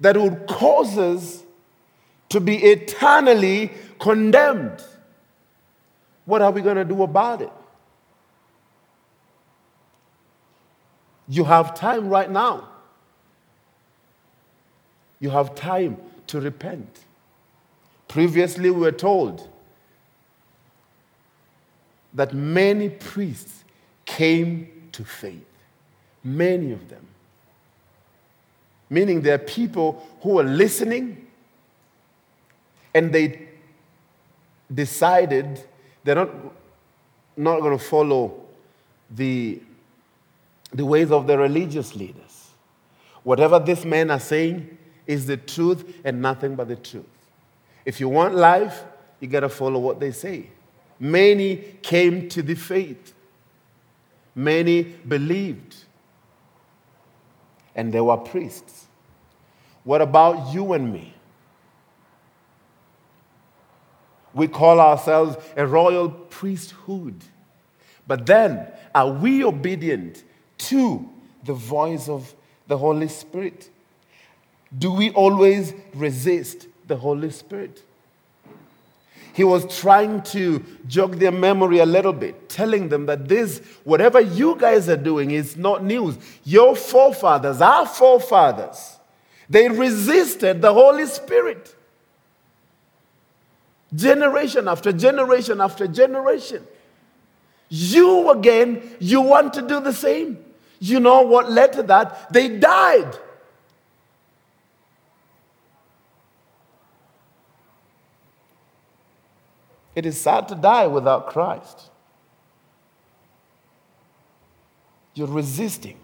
[0.03, 1.43] that would cause us
[2.27, 4.83] to be eternally condemned,
[6.25, 7.51] what are we going to do about it?
[11.29, 12.67] You have time right now.
[15.21, 15.97] You have time
[16.27, 16.99] to repent.
[18.09, 19.47] Previously, we were told
[22.13, 23.63] that many priests
[24.03, 25.47] came to faith.
[26.25, 27.07] Many of them.
[28.89, 31.27] Meaning there are people who are listening
[32.93, 33.49] and they
[34.73, 35.63] decided
[36.03, 36.29] they're not,
[37.35, 38.41] not going to follow
[39.09, 39.61] the,
[40.71, 42.49] the ways of the religious leaders.
[43.23, 44.77] Whatever these men are saying
[45.07, 47.05] is the truth and nothing but the truth.
[47.85, 48.83] If you want life,
[49.19, 50.49] you got to follow what they say.
[50.99, 53.13] Many came to the faith,
[54.35, 55.75] many believed,
[57.75, 58.87] and there were priests.
[59.83, 61.13] What about you and me?
[64.33, 67.15] We call ourselves a royal priesthood.
[68.07, 70.23] But then, are we obedient
[70.57, 71.07] to
[71.43, 72.33] the voice of
[72.67, 73.69] the Holy Spirit?
[74.75, 77.83] Do we always resist the Holy Spirit?
[79.33, 84.21] He was trying to jog their memory a little bit, telling them that this, whatever
[84.21, 86.17] you guys are doing, is not news.
[86.43, 88.99] Your forefathers, our forefathers,
[89.49, 91.75] they resisted the Holy Spirit.
[93.93, 96.65] Generation after generation after generation.
[97.69, 100.43] You again, you want to do the same.
[100.79, 102.31] You know what led to that?
[102.31, 103.17] They died.
[109.95, 111.89] It is sad to die without Christ.
[115.13, 115.99] You're resisting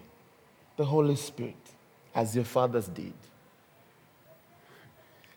[0.76, 1.56] the Holy Spirit
[2.14, 3.12] as your fathers did,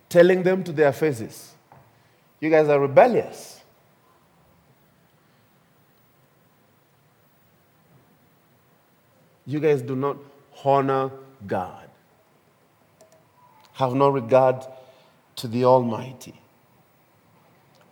[0.10, 1.54] telling them to their faces,
[2.40, 3.62] You guys are rebellious.
[9.46, 10.18] You guys do not
[10.64, 11.12] honor
[11.46, 11.90] God,
[13.74, 14.64] have no regard
[15.38, 16.40] to the Almighty.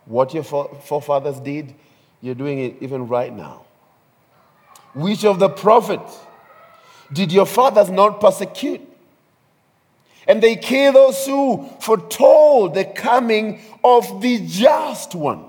[0.04, 1.74] What your forefathers did,
[2.20, 3.64] you're doing it even right now.
[4.94, 6.18] Which of the prophets
[7.12, 8.80] did your fathers not persecute?
[10.26, 15.44] And they killed those who foretold the coming of the just one,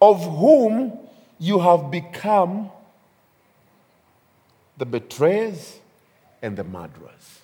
[0.00, 0.98] of whom
[1.38, 2.70] you have become
[4.76, 5.78] the betrayers
[6.42, 7.40] and the murderers.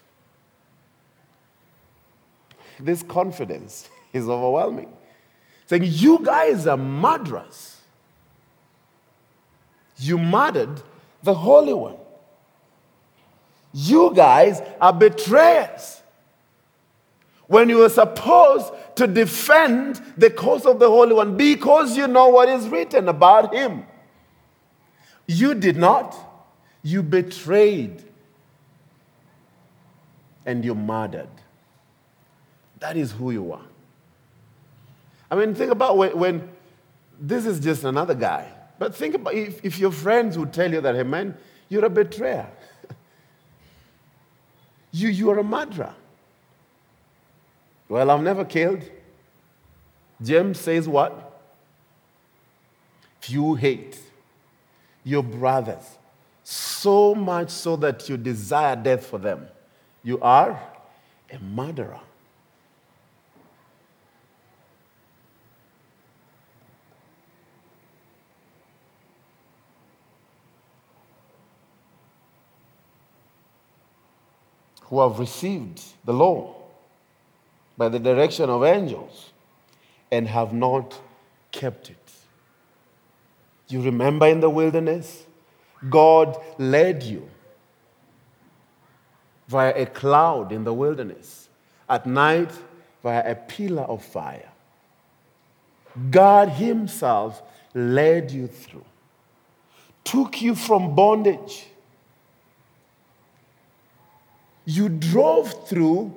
[2.80, 4.92] This confidence is overwhelming
[5.72, 7.80] saying, You guys are murderers.
[9.96, 10.82] You murdered
[11.22, 11.96] the Holy One.
[13.72, 16.02] You guys are betrayers.
[17.46, 22.28] When you were supposed to defend the cause of the Holy One because you know
[22.28, 23.86] what is written about him.
[25.26, 26.14] You did not.
[26.82, 28.04] You betrayed
[30.44, 31.28] and you murdered.
[32.80, 33.71] That is who you are.
[35.32, 36.50] I mean, think about when, when
[37.18, 38.46] this is just another guy.
[38.78, 41.38] But think about if, if your friends would tell you that, hey man,
[41.70, 42.50] you're a betrayer.
[44.92, 45.94] you, you are a murderer.
[47.88, 48.82] Well, I'm never killed.
[50.22, 51.40] James says what?
[53.22, 53.98] If you hate
[55.02, 55.96] your brothers
[56.44, 59.46] so much so that you desire death for them,
[60.02, 60.62] you are
[61.30, 62.00] a murderer.
[74.92, 76.54] Who have received the law
[77.78, 79.30] by the direction of angels
[80.10, 81.00] and have not
[81.50, 82.10] kept it.
[83.68, 85.24] You remember in the wilderness,
[85.88, 87.26] God led you
[89.48, 91.48] via a cloud in the wilderness,
[91.88, 92.52] at night,
[93.02, 94.50] via a pillar of fire.
[96.10, 98.84] God Himself led you through,
[100.04, 101.64] took you from bondage
[104.64, 106.14] you drove through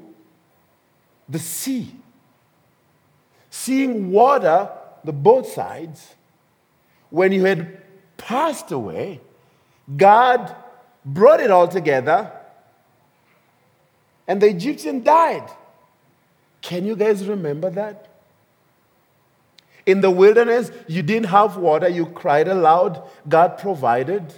[1.27, 1.95] the sea,
[3.49, 4.69] seeing water,
[5.03, 6.15] the both sides.
[7.09, 7.81] When you had
[8.17, 9.21] passed away,
[9.95, 10.55] God
[11.03, 12.31] brought it all together,
[14.27, 15.49] and the Egyptian died.
[16.61, 18.09] Can you guys remember that?
[19.85, 24.33] In the wilderness, you didn't have water, you cried aloud, God provided.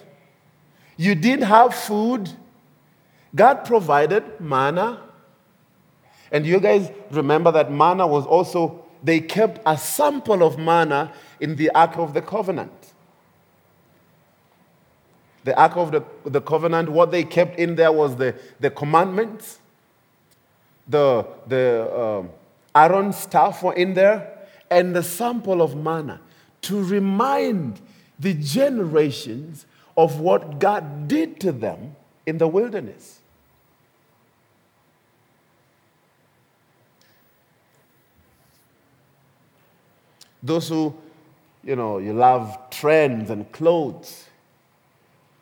[0.97, 2.29] You didn't have food.
[3.37, 5.01] God provided manna.
[6.31, 11.55] And you guys remember that manna was also, they kept a sample of manna in
[11.55, 12.93] the Ark of the Covenant.
[15.45, 19.59] The Ark of the, the Covenant, what they kept in there was the, the commandments,
[20.87, 22.29] the, the um,
[22.75, 24.33] Aaron staff were in there,
[24.69, 26.19] and the sample of manna
[26.63, 27.79] to remind
[28.19, 29.65] the generations
[29.95, 33.19] of what God did to them in the wilderness.
[40.47, 40.95] Those who,
[41.61, 44.25] you know, you love trends and clothes,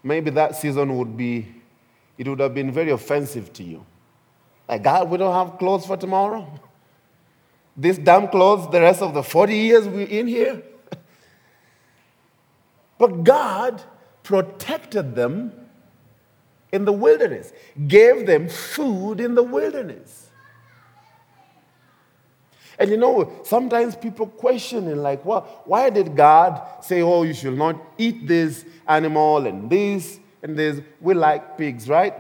[0.03, 1.47] maybe that season would be,
[2.17, 3.85] it would have been very offensive to you.
[4.67, 6.59] Like, God, we don't have clothes for tomorrow?
[7.77, 10.63] These damn clothes the rest of the 40 years we're in here?
[12.97, 13.83] but God
[14.23, 15.53] protected them
[16.71, 17.53] in the wilderness,
[17.87, 20.24] gave them food in the wilderness.
[22.77, 27.33] And you know, sometimes people question and like, well, why did God say, oh, you
[27.33, 30.81] should not eat this animal and this and this?
[30.99, 32.13] We like pigs, right?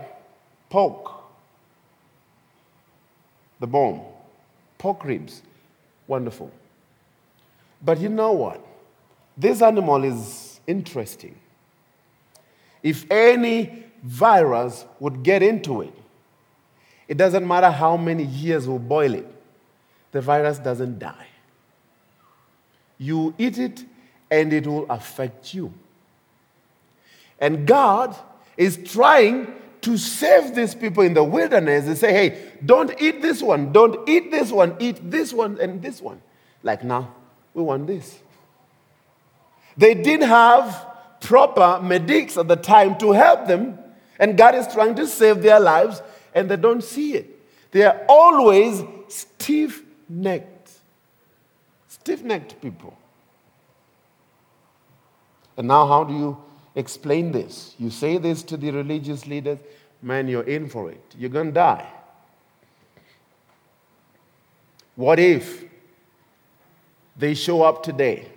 [0.69, 1.11] Pork,
[3.59, 4.05] the bone,
[4.77, 5.41] pork ribs,
[6.07, 6.51] wonderful.
[7.83, 8.65] But you know what?
[9.37, 11.35] This animal is interesting.
[12.81, 15.93] If any virus would get into it,
[17.07, 19.34] it doesn't matter how many years we boil it
[20.15, 21.27] the virus doesn't die.
[22.97, 23.83] You eat it
[24.31, 25.73] and it will affect you.
[27.37, 28.15] And God
[28.55, 33.41] is trying to save these people in the wilderness and say, hey, don't eat this
[33.41, 36.21] one, don't eat this one, eat this one and this one.
[36.63, 37.13] Like now,
[37.53, 38.17] we want this.
[39.75, 40.87] They didn't have
[41.19, 43.77] proper medics at the time to help them,
[44.17, 46.01] and God is trying to save their lives,
[46.33, 47.37] and they don't see it.
[47.71, 50.71] They are always stiff necked,
[51.87, 52.97] stiff necked people.
[55.57, 56.37] And now, how do you
[56.75, 57.75] explain this?
[57.79, 59.59] You say this to the religious leaders,
[60.01, 61.01] man, you're in for it.
[61.17, 61.87] You're going to die.
[64.95, 65.63] What if
[67.17, 68.27] they show up today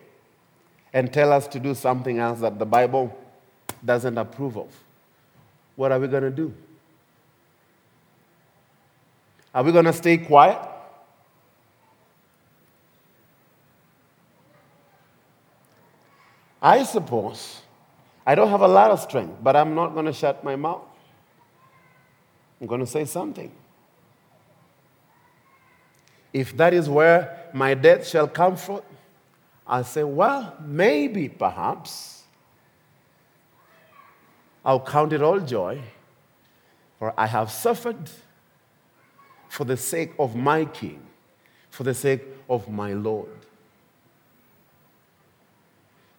[0.92, 3.16] and tell us to do something else that the Bible
[3.84, 4.68] doesn't approve of?
[5.76, 6.52] What are we going to do?
[9.54, 10.58] Are we going to stay quiet?
[16.60, 17.62] I suppose
[18.26, 20.82] I don't have a lot of strength, but I'm not going to shut my mouth.
[22.60, 23.50] I'm going to say something.
[26.32, 28.82] If that is where my death shall come from,
[29.66, 32.24] I'll say, well, maybe, perhaps.
[34.64, 35.80] I'll count it all joy,
[36.98, 38.10] for I have suffered
[39.48, 41.00] for the sake of my King,
[41.70, 43.37] for the sake of my Lord.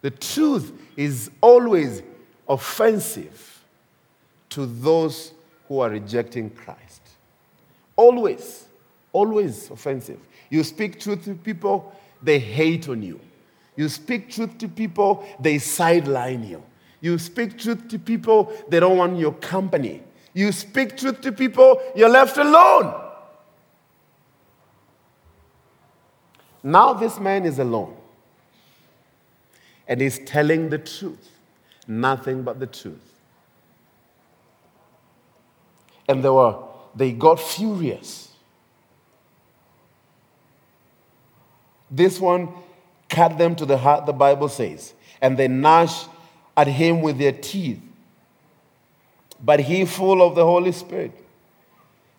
[0.01, 2.01] The truth is always
[2.47, 3.63] offensive
[4.49, 5.33] to those
[5.67, 7.01] who are rejecting Christ.
[7.95, 8.65] Always,
[9.11, 10.19] always offensive.
[10.49, 11.93] You speak truth to people,
[12.23, 13.19] they hate on you.
[13.75, 16.63] You speak truth to people, they sideline you.
[17.01, 20.01] You speak truth to people, they don't want your company.
[20.33, 22.93] You speak truth to people, you're left alone.
[26.63, 27.98] Now this man is alone
[29.89, 31.31] and he's telling the truth,
[31.87, 33.01] nothing but the truth.
[36.07, 36.55] And they were,
[36.95, 38.31] they got furious.
[41.89, 42.49] This one
[43.09, 46.07] cut them to the heart, the Bible says, and they gnashed
[46.55, 47.81] at him with their teeth.
[49.43, 51.13] But he, full of the Holy Spirit,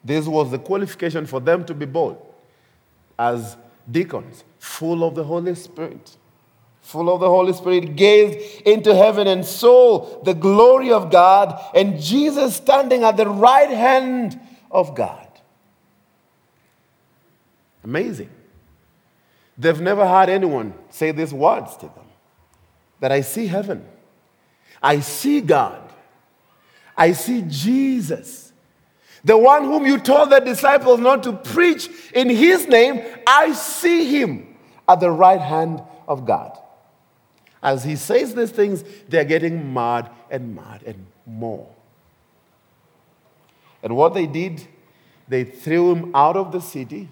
[0.02, 2.20] this was the qualification for them to be bold
[3.16, 3.56] as
[3.88, 6.16] deacons, full of the Holy Spirit
[6.80, 12.00] full of the Holy Spirit, gazed into heaven and saw the glory of God and
[12.00, 15.26] Jesus standing at the right hand of God.
[17.84, 18.30] Amazing.
[19.56, 22.06] They've never had anyone say these words to them
[23.00, 23.84] that I see heaven,
[24.82, 25.82] I see God,
[26.96, 28.52] I see Jesus.
[29.22, 34.06] The one whom you told the disciples not to preach in his name, I see
[34.06, 34.56] him
[34.88, 36.58] at the right hand of God.
[37.62, 41.68] As he says these things, they're getting mad and mad and more.
[43.82, 44.66] And what they did,
[45.28, 47.08] they threw him out of the city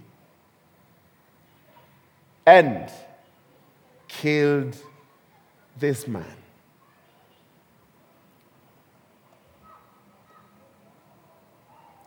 [2.46, 2.90] and
[4.06, 4.76] killed
[5.78, 6.24] this man.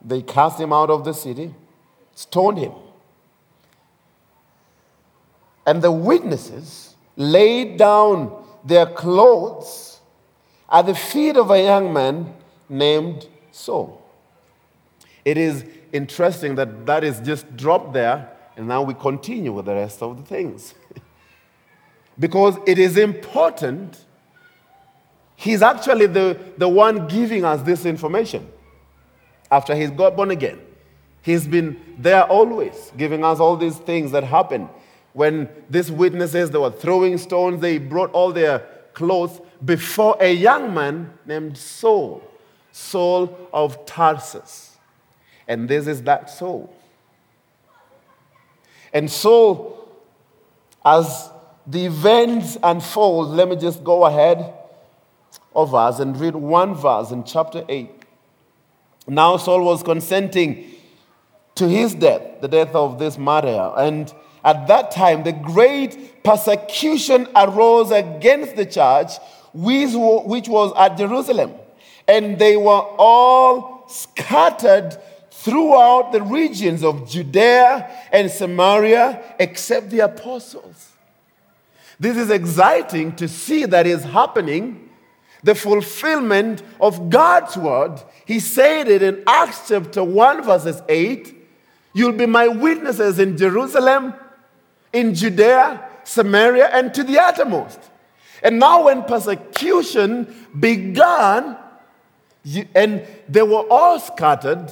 [0.04, 1.54] They cast him out of the city,
[2.16, 2.74] stoned him.
[5.66, 6.91] And the witnesses
[7.22, 8.32] laid down
[8.66, 10.00] their clothes
[10.72, 12.34] at the feet of a young man
[12.68, 14.02] named Saul.
[15.24, 19.76] It is interesting that that is just dropped there, and now we continue with the
[19.76, 20.74] rest of the things.
[22.20, 24.04] because it is important.
[25.36, 28.48] He's actually the, the one giving us this information
[29.52, 30.60] after he's got born again.
[31.22, 34.70] He's been there always, giving us all these things that happen.
[35.14, 38.60] When these witnesses, they were throwing stones, they brought all their
[38.94, 42.24] clothes before a young man named Saul,
[42.72, 44.78] Saul of Tarsus.
[45.48, 46.74] And this is that Saul.
[48.94, 49.90] And Saul,
[50.84, 51.30] as
[51.68, 54.54] the events unfold, let me just go ahead
[55.56, 57.90] of us and read one verse in chapter 8.
[59.08, 60.66] Now Saul was consenting
[61.56, 63.72] to his death, the death of this martyr.
[63.78, 69.12] And at that time, the great persecution arose against the church,
[69.54, 71.54] which was at Jerusalem.
[72.08, 74.98] And they were all scattered
[75.30, 80.90] throughout the regions of Judea and Samaria, except the apostles.
[82.00, 84.90] This is exciting to see that is happening
[85.44, 88.02] the fulfillment of God's word.
[88.26, 91.38] He said it in Acts chapter 1, verses 8
[91.94, 94.14] You'll be my witnesses in Jerusalem,
[94.94, 97.80] in Judea, Samaria, and to the uttermost.
[98.44, 101.58] And now, when persecution began,
[102.74, 104.72] and they were all scattered,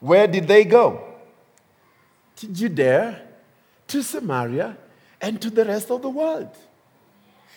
[0.00, 1.02] where did they go?
[2.36, 3.20] To Judea,
[3.88, 4.76] to Samaria,
[5.20, 6.50] and to the rest of the world.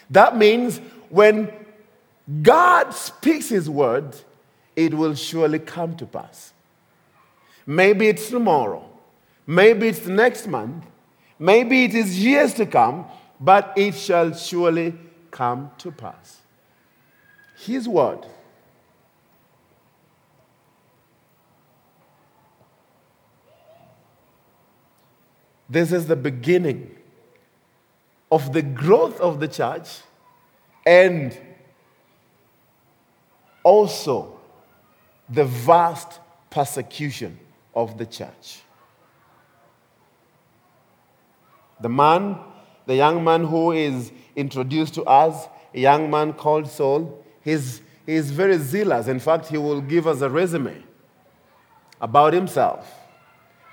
[0.10, 1.52] That means when
[2.42, 4.16] God speaks His word,
[4.76, 6.54] it will surely come to pass.
[7.66, 8.90] Maybe it's tomorrow,
[9.46, 10.86] maybe it's next month,
[11.42, 13.06] maybe it is years to come,
[13.40, 14.94] but it shall surely
[15.32, 16.42] come to pass.
[17.58, 18.28] His word.
[25.68, 26.96] This is the beginning
[28.32, 29.88] of the growth of the church
[30.86, 31.36] and
[33.64, 34.40] also
[35.30, 36.20] the vast
[36.50, 37.40] persecution
[37.74, 38.62] of the church.
[41.82, 42.38] The man,
[42.86, 48.32] the young man who is introduced to us, a young man called Saul, he's, he's
[48.32, 49.08] very zealous.
[49.08, 50.84] In fact, he will give us a resume
[52.00, 52.98] about himself.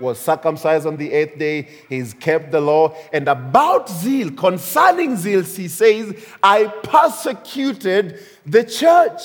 [0.01, 2.95] Was circumcised on the eighth day, he's kept the law.
[3.13, 9.23] And about zeal, concerning zeal, he says, I persecuted the church.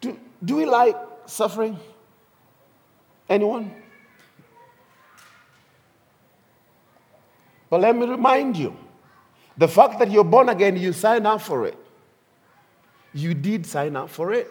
[0.00, 0.96] Do do we like
[1.26, 1.78] suffering?
[3.28, 3.74] Anyone?
[7.70, 8.76] But let me remind you
[9.56, 11.78] the fact that you're born again, you sign up for it.
[13.14, 14.48] You did sign up for it.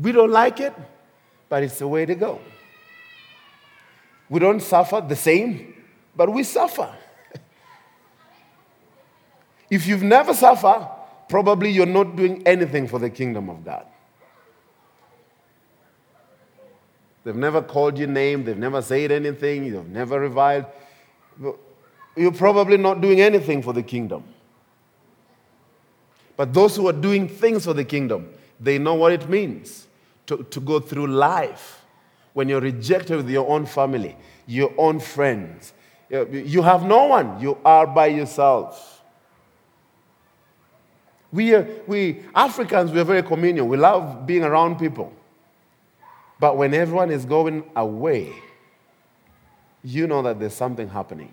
[0.00, 0.74] We don't like it,
[1.48, 2.40] but it's the way to go.
[4.28, 5.74] We don't suffer the same,
[6.14, 6.94] but we suffer.
[9.70, 10.86] if you've never suffered,
[11.28, 13.86] probably you're not doing anything for the kingdom of God.
[17.24, 18.44] They've never called your name.
[18.44, 19.64] They've never said anything.
[19.64, 20.66] You've never reviled.
[22.16, 24.24] You're probably not doing anything for the kingdom.
[26.36, 29.88] But those who are doing things for the kingdom, they know what it means
[30.26, 31.84] to, to go through life
[32.32, 34.16] when you're rejected with your own family,
[34.46, 35.72] your own friends.
[36.08, 39.02] You have no one, you are by yourself.
[41.32, 43.66] We, are, we Africans, we're very communal.
[43.66, 45.12] We love being around people.
[46.40, 48.32] But when everyone is going away,
[49.82, 51.32] you know that there's something happening.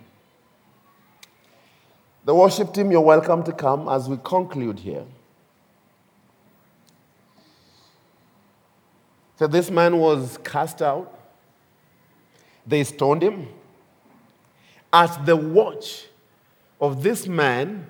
[2.24, 5.06] The worship team, you're welcome to come as we conclude here.
[9.38, 11.20] So this man was cast out.
[12.66, 13.49] They stoned him.
[14.91, 16.08] At the watch
[16.82, 17.88] of this man,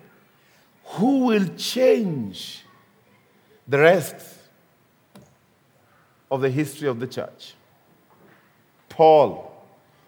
[0.83, 2.63] who will change
[3.67, 4.34] the rest
[6.31, 7.53] of the history of the church
[8.89, 9.51] Paul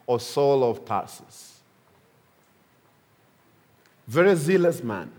[0.05, 1.59] or Saul of Tarsus.
[4.07, 5.11] Very zealous man.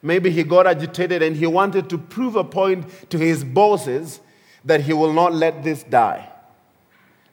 [0.00, 4.20] Maybe he got agitated and he wanted to prove a point to his bosses
[4.64, 6.28] that he will not let this die.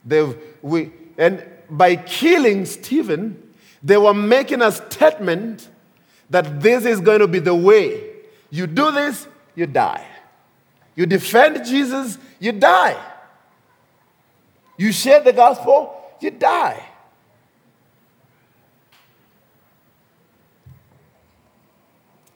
[0.04, 5.68] They've, we, and by killing Stephen, they were making a statement
[6.30, 8.10] that this is going to be the way.
[8.50, 10.06] You do this, you die.
[10.94, 13.00] You defend Jesus, you die.
[14.76, 16.82] You share the gospel, you die.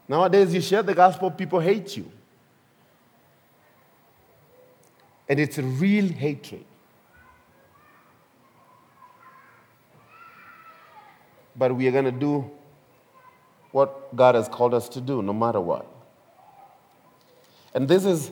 [0.08, 2.10] Nowadays, you share the gospel, people hate you.
[5.28, 6.64] And it's a real hatred.
[11.56, 12.48] But we are going to do
[13.72, 15.86] what God has called us to do, no matter what.
[17.74, 18.30] And this is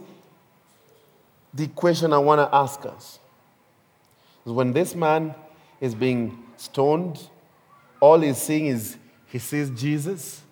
[1.54, 3.18] the question I want to ask us.
[4.44, 5.34] Is when this man
[5.80, 7.28] is being stoned,
[8.00, 8.96] all he's seeing is
[9.26, 10.42] he sees Jesus,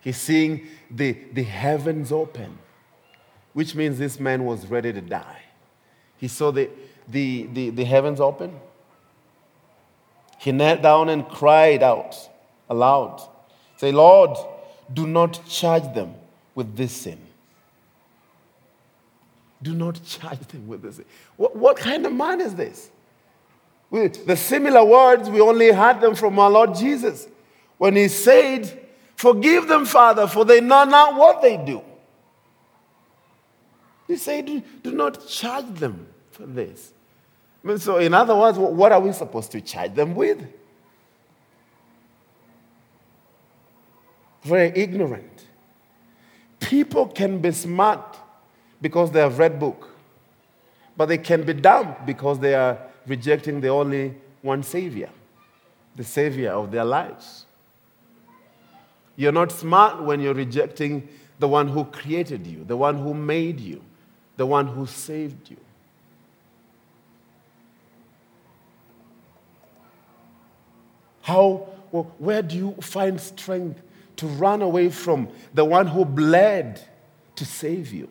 [0.00, 2.58] he's seeing the, the heavens open,
[3.52, 5.42] which means this man was ready to die.
[6.16, 6.70] He saw the,
[7.08, 8.58] the, the, the heavens open.
[10.38, 12.16] He knelt down and cried out
[12.68, 13.22] aloud,
[13.76, 14.36] Say, Lord,
[14.92, 16.14] do not charge them
[16.54, 17.18] with this sin.
[19.62, 21.00] Do not charge them with this.
[21.36, 22.90] What, what kind of man is this?
[23.90, 27.28] The similar words, we only heard them from our Lord Jesus
[27.78, 28.80] when he said,
[29.16, 31.82] Forgive them, Father, for they know not what they do.
[34.08, 36.92] He said, Do, do not charge them for this.
[37.62, 40.44] I mean, so, in other words, what are we supposed to charge them with?
[44.42, 45.46] Very ignorant.
[46.58, 48.16] People can be smart
[48.82, 49.88] because they have read book.
[50.96, 55.08] But they can be dumb because they are rejecting the only one Savior,
[55.96, 57.46] the Savior of their lives.
[59.16, 61.08] You're not smart when you're rejecting
[61.38, 63.82] the one who created you, the one who made you,
[64.36, 65.56] the one who saved you.
[71.22, 71.68] How,
[72.18, 73.80] where do you find strength
[74.16, 76.82] to run away from the one who bled
[77.36, 78.08] to save you?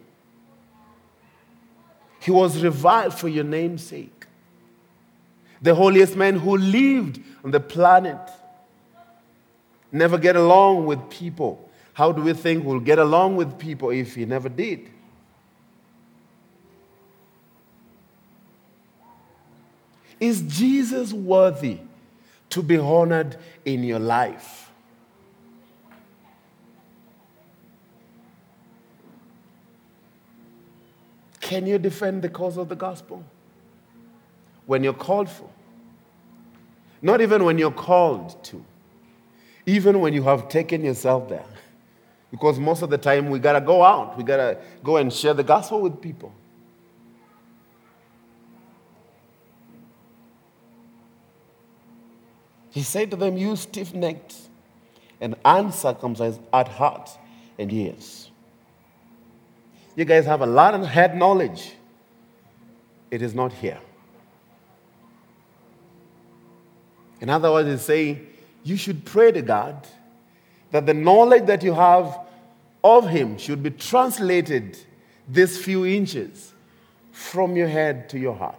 [2.21, 4.27] He was reviled for your name's sake.
[5.61, 8.19] The holiest man who lived on the planet
[9.91, 11.69] never get along with people.
[11.93, 14.89] How do we think we'll get along with people if he never did?
[20.19, 21.79] Is Jesus worthy
[22.51, 24.70] to be honored in your life?
[31.51, 33.25] Can you defend the cause of the gospel?
[34.67, 35.49] When you're called for.
[37.01, 38.63] Not even when you're called to.
[39.65, 41.43] Even when you have taken yourself there.
[42.31, 45.43] Because most of the time we gotta go out, we gotta go and share the
[45.43, 46.33] gospel with people.
[52.69, 54.35] He said to them, You stiff necked
[55.19, 57.09] and uncircumcised at heart
[57.59, 58.30] and ears.
[59.95, 61.73] You guys have a lot of head knowledge.
[63.09, 63.79] It is not here.
[67.19, 68.27] In other words, he's saying
[68.63, 69.87] you should pray to God
[70.71, 72.17] that the knowledge that you have
[72.83, 74.77] of Him should be translated
[75.27, 76.53] these few inches
[77.11, 78.55] from your head to your heart.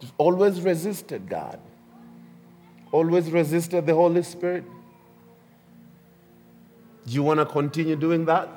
[0.00, 1.60] You've always resisted God
[2.92, 4.64] always resisted the Holy Spirit?
[7.06, 8.48] Do you want to continue doing that?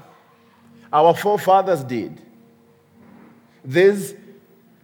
[0.92, 2.22] Our forefathers did.
[3.64, 4.16] These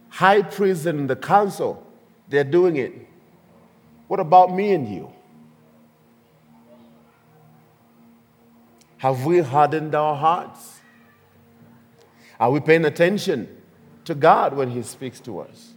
[0.08, 1.86] high priests and the council,
[2.28, 2.92] they're doing it.
[4.06, 5.12] What about me and you?
[8.98, 10.80] Have we hardened our hearts?
[12.40, 13.48] Are we paying attention
[14.04, 15.74] to God when He speaks to us?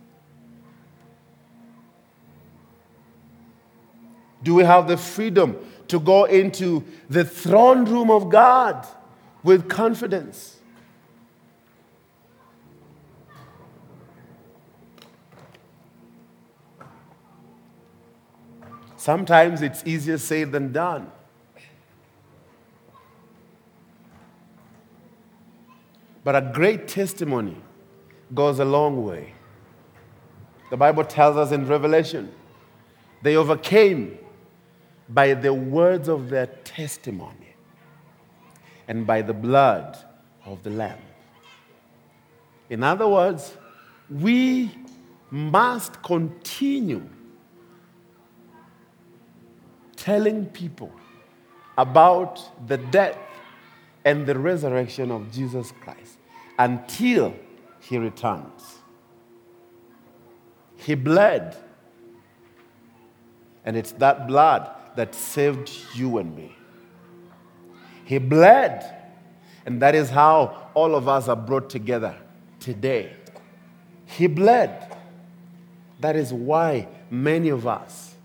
[4.43, 8.87] Do we have the freedom to go into the throne room of God
[9.43, 10.57] with confidence?
[18.97, 21.11] Sometimes it's easier said than done.
[26.23, 27.57] But a great testimony
[28.33, 29.33] goes a long way.
[30.69, 32.31] The Bible tells us in Revelation
[33.23, 34.19] they overcame
[35.13, 37.55] by the words of their testimony
[38.87, 39.97] and by the blood
[40.45, 40.99] of the Lamb.
[42.69, 43.53] In other words,
[44.09, 44.71] we
[45.29, 47.07] must continue
[49.95, 50.91] telling people
[51.77, 53.17] about the death
[54.03, 56.17] and the resurrection of Jesus Christ
[56.57, 57.33] until
[57.79, 58.79] he returns.
[60.77, 61.55] He bled.
[63.63, 66.55] And it's that blood that saved you and me.
[68.05, 68.97] He bled.
[69.65, 72.15] And that is how all of us are brought together
[72.59, 73.13] today.
[74.05, 74.95] He bled.
[75.99, 78.15] That is why many of us,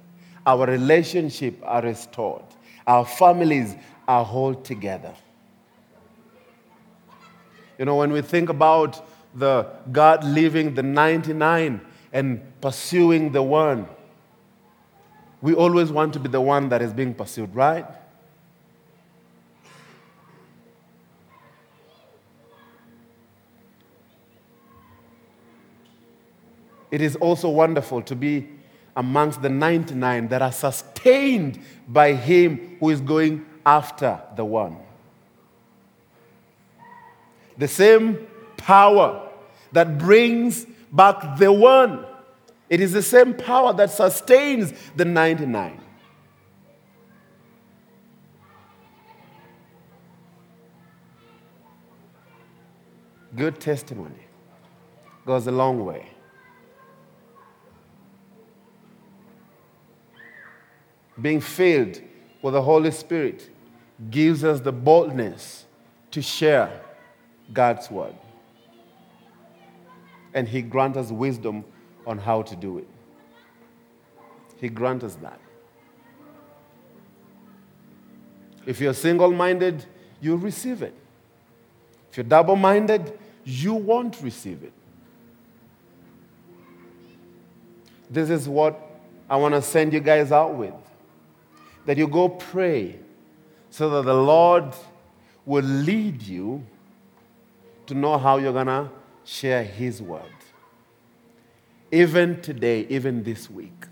[0.46, 2.42] our relationship are restored.
[2.86, 3.74] Our families
[4.08, 5.14] are held together.
[7.78, 11.80] You know, when we think about the God leaving the 99
[12.12, 13.86] and pursuing the one,
[15.42, 17.86] we always want to be the one that is being pursued, right?
[26.90, 28.48] It is also wonderful to be
[28.96, 34.78] amongst the 99 that are sustained by Him who is going after the one.
[37.58, 38.26] The same
[38.56, 39.28] power
[39.72, 42.06] that brings back the one,
[42.68, 45.80] it is the same power that sustains the 99.
[53.34, 54.26] Good testimony
[55.24, 56.08] goes a long way.
[61.20, 62.00] being filled
[62.42, 63.50] with the Holy Spirit
[64.10, 65.64] gives us the boldness
[66.10, 66.82] to share
[67.52, 68.14] God's word.
[70.34, 71.64] And He grants us wisdom
[72.06, 72.88] on how to do it.
[74.60, 75.40] He grants us that.
[78.64, 79.84] If you're single minded,
[80.20, 80.94] you'll receive it.
[82.10, 84.72] If you're double minded, you won't receive it.
[88.08, 88.80] This is what
[89.28, 90.74] I want to send you guys out with
[91.84, 92.98] that you go pray
[93.70, 94.74] so that the Lord
[95.44, 96.64] will lead you
[97.86, 98.90] to know how you're going to
[99.24, 100.22] share His word.
[101.92, 103.86] Even today, even this week.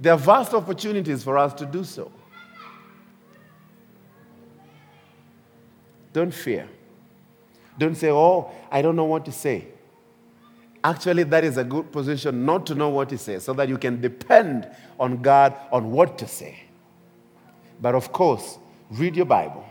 [0.00, 2.10] There are vast opportunities for us to do so.
[6.12, 6.68] Don't fear.
[7.78, 9.68] Don't say, Oh, I don't know what to say.
[10.84, 13.78] Actually, that is a good position not to know what to say so that you
[13.78, 14.68] can depend
[14.98, 16.64] on God on what to say.
[17.80, 18.58] But of course,
[18.90, 19.64] read your Bible.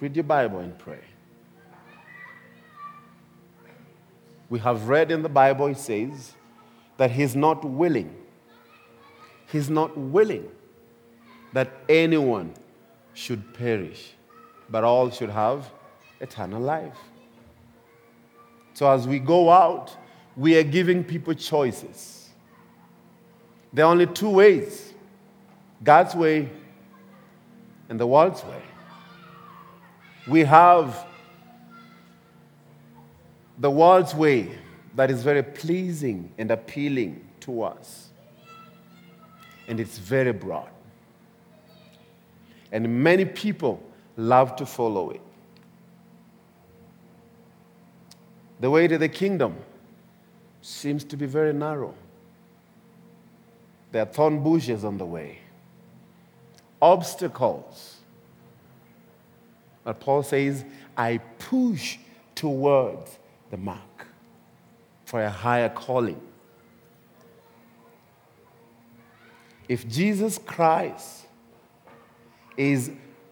[0.00, 1.00] Read your Bible and pray.
[4.48, 6.34] We have read in the Bible, it says
[6.96, 8.14] that He's not willing.
[9.50, 10.48] He's not willing
[11.52, 12.54] that anyone
[13.14, 14.14] should perish,
[14.68, 15.70] but all should have
[16.20, 16.96] eternal life.
[18.74, 19.96] So as we go out,
[20.36, 22.28] we are giving people choices.
[23.72, 24.92] There are only two ways
[25.82, 26.50] God's way
[27.88, 28.62] and the world's way.
[30.26, 31.06] We have
[33.58, 34.50] the world's way
[34.94, 38.08] that is very pleasing and appealing to us,
[39.68, 40.68] and it's very broad.
[42.72, 43.82] And many people
[44.16, 45.20] love to follow it.
[48.60, 49.56] The way to the kingdom
[50.62, 51.94] seems to be very narrow.
[53.92, 55.38] There are thorn bushes on the way,
[56.80, 57.96] obstacles.
[59.84, 60.64] But Paul says,
[60.96, 61.98] I push
[62.34, 63.18] towards
[63.54, 64.08] the mark
[65.04, 66.20] for a higher calling.
[69.68, 71.26] If Jesus Christ
[72.56, 72.90] is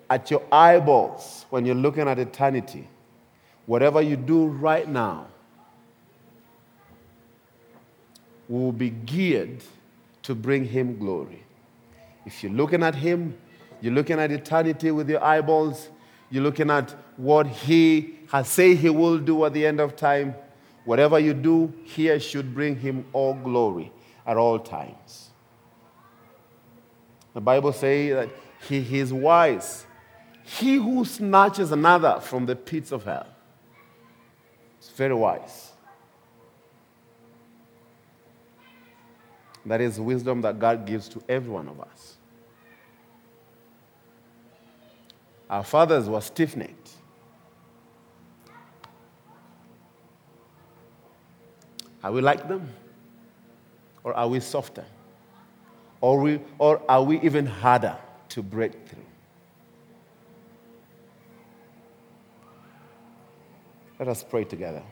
[0.08, 2.86] at your eyeballs when you're looking at eternity,
[3.66, 5.26] whatever you do right now
[8.48, 9.64] will be geared
[10.22, 11.42] to bring him glory.
[12.24, 13.36] If you're looking at him,
[13.80, 15.88] you're looking at eternity with your eyeballs,
[16.30, 20.34] you're looking at what he has said he will do at the end of time.
[20.86, 23.92] Whatever you do here should bring him all glory
[24.26, 25.28] at all times.
[27.34, 28.28] The Bible says that
[28.66, 29.84] he, he is wise.
[30.44, 33.26] He who snatches another from the pits of hell
[34.80, 35.72] is very wise.
[39.66, 42.16] That is wisdom that God gives to every one of us.
[45.50, 46.81] Our fathers were stiff necked.
[52.02, 52.68] Are we like them?
[54.04, 54.84] Or are we softer?
[56.00, 57.96] Or, we, or are we even harder
[58.30, 59.04] to break through?
[63.98, 64.82] Let us pray together.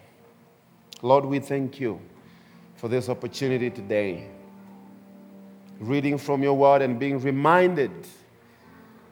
[1.03, 2.01] Lord, we thank you
[2.77, 4.29] for this opportunity today.
[5.81, 7.91] Reading from your word and being reminded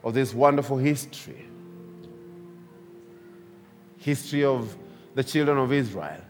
[0.05, 1.47] of this wonderful history.
[3.99, 4.77] History of
[5.15, 6.23] the children of Israel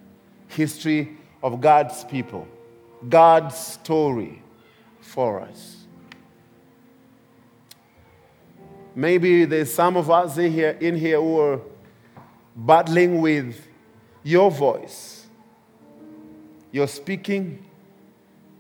[0.48, 2.46] history of God's people,
[3.08, 4.42] God's story
[5.00, 5.76] for us.
[8.94, 11.60] Maybe there's some of us in here, in here who are
[12.56, 13.56] battling with
[14.24, 15.26] your voice.
[16.72, 17.64] You're speaking,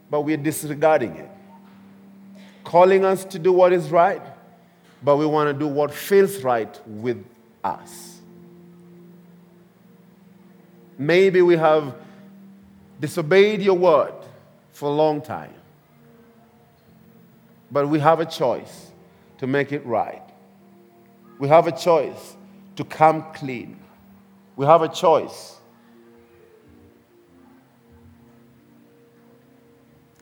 [0.08, 1.30] but we're disregarding it.
[2.62, 4.22] Calling us to do what is right,
[5.02, 7.24] but we want to do what feels right with
[7.64, 8.20] us.
[10.96, 11.94] Maybe we have
[13.00, 14.14] disobeyed your word
[14.72, 15.54] for a long time,
[17.70, 18.90] but we have a choice
[19.38, 20.22] to make it right.
[21.38, 22.36] We have a choice
[22.76, 23.78] to come clean.
[24.56, 25.56] We have a choice.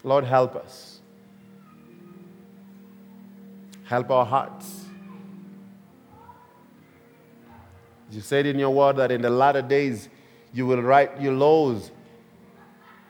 [0.03, 1.01] Lord, help us.
[3.85, 4.85] Help our hearts.
[8.11, 10.09] You said in your word that in the latter days
[10.53, 11.91] you will write your laws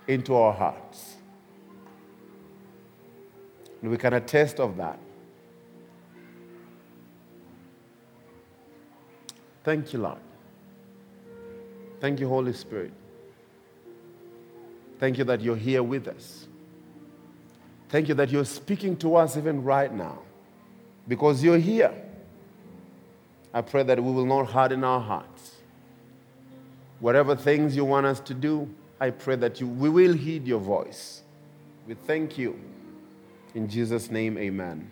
[0.08, 1.16] into our hearts.
[3.82, 4.98] And we can attest of that.
[9.64, 10.18] Thank you, Lord.
[12.00, 12.92] Thank you, Holy Spirit.
[14.98, 16.46] Thank you that you're here with us.
[17.88, 20.20] Thank you that you're speaking to us even right now
[21.06, 21.92] because you're here.
[23.52, 25.56] I pray that we will not harden our hearts.
[27.00, 30.60] Whatever things you want us to do, I pray that you, we will heed your
[30.60, 31.22] voice.
[31.86, 32.58] We thank you.
[33.54, 34.90] In Jesus' name, amen.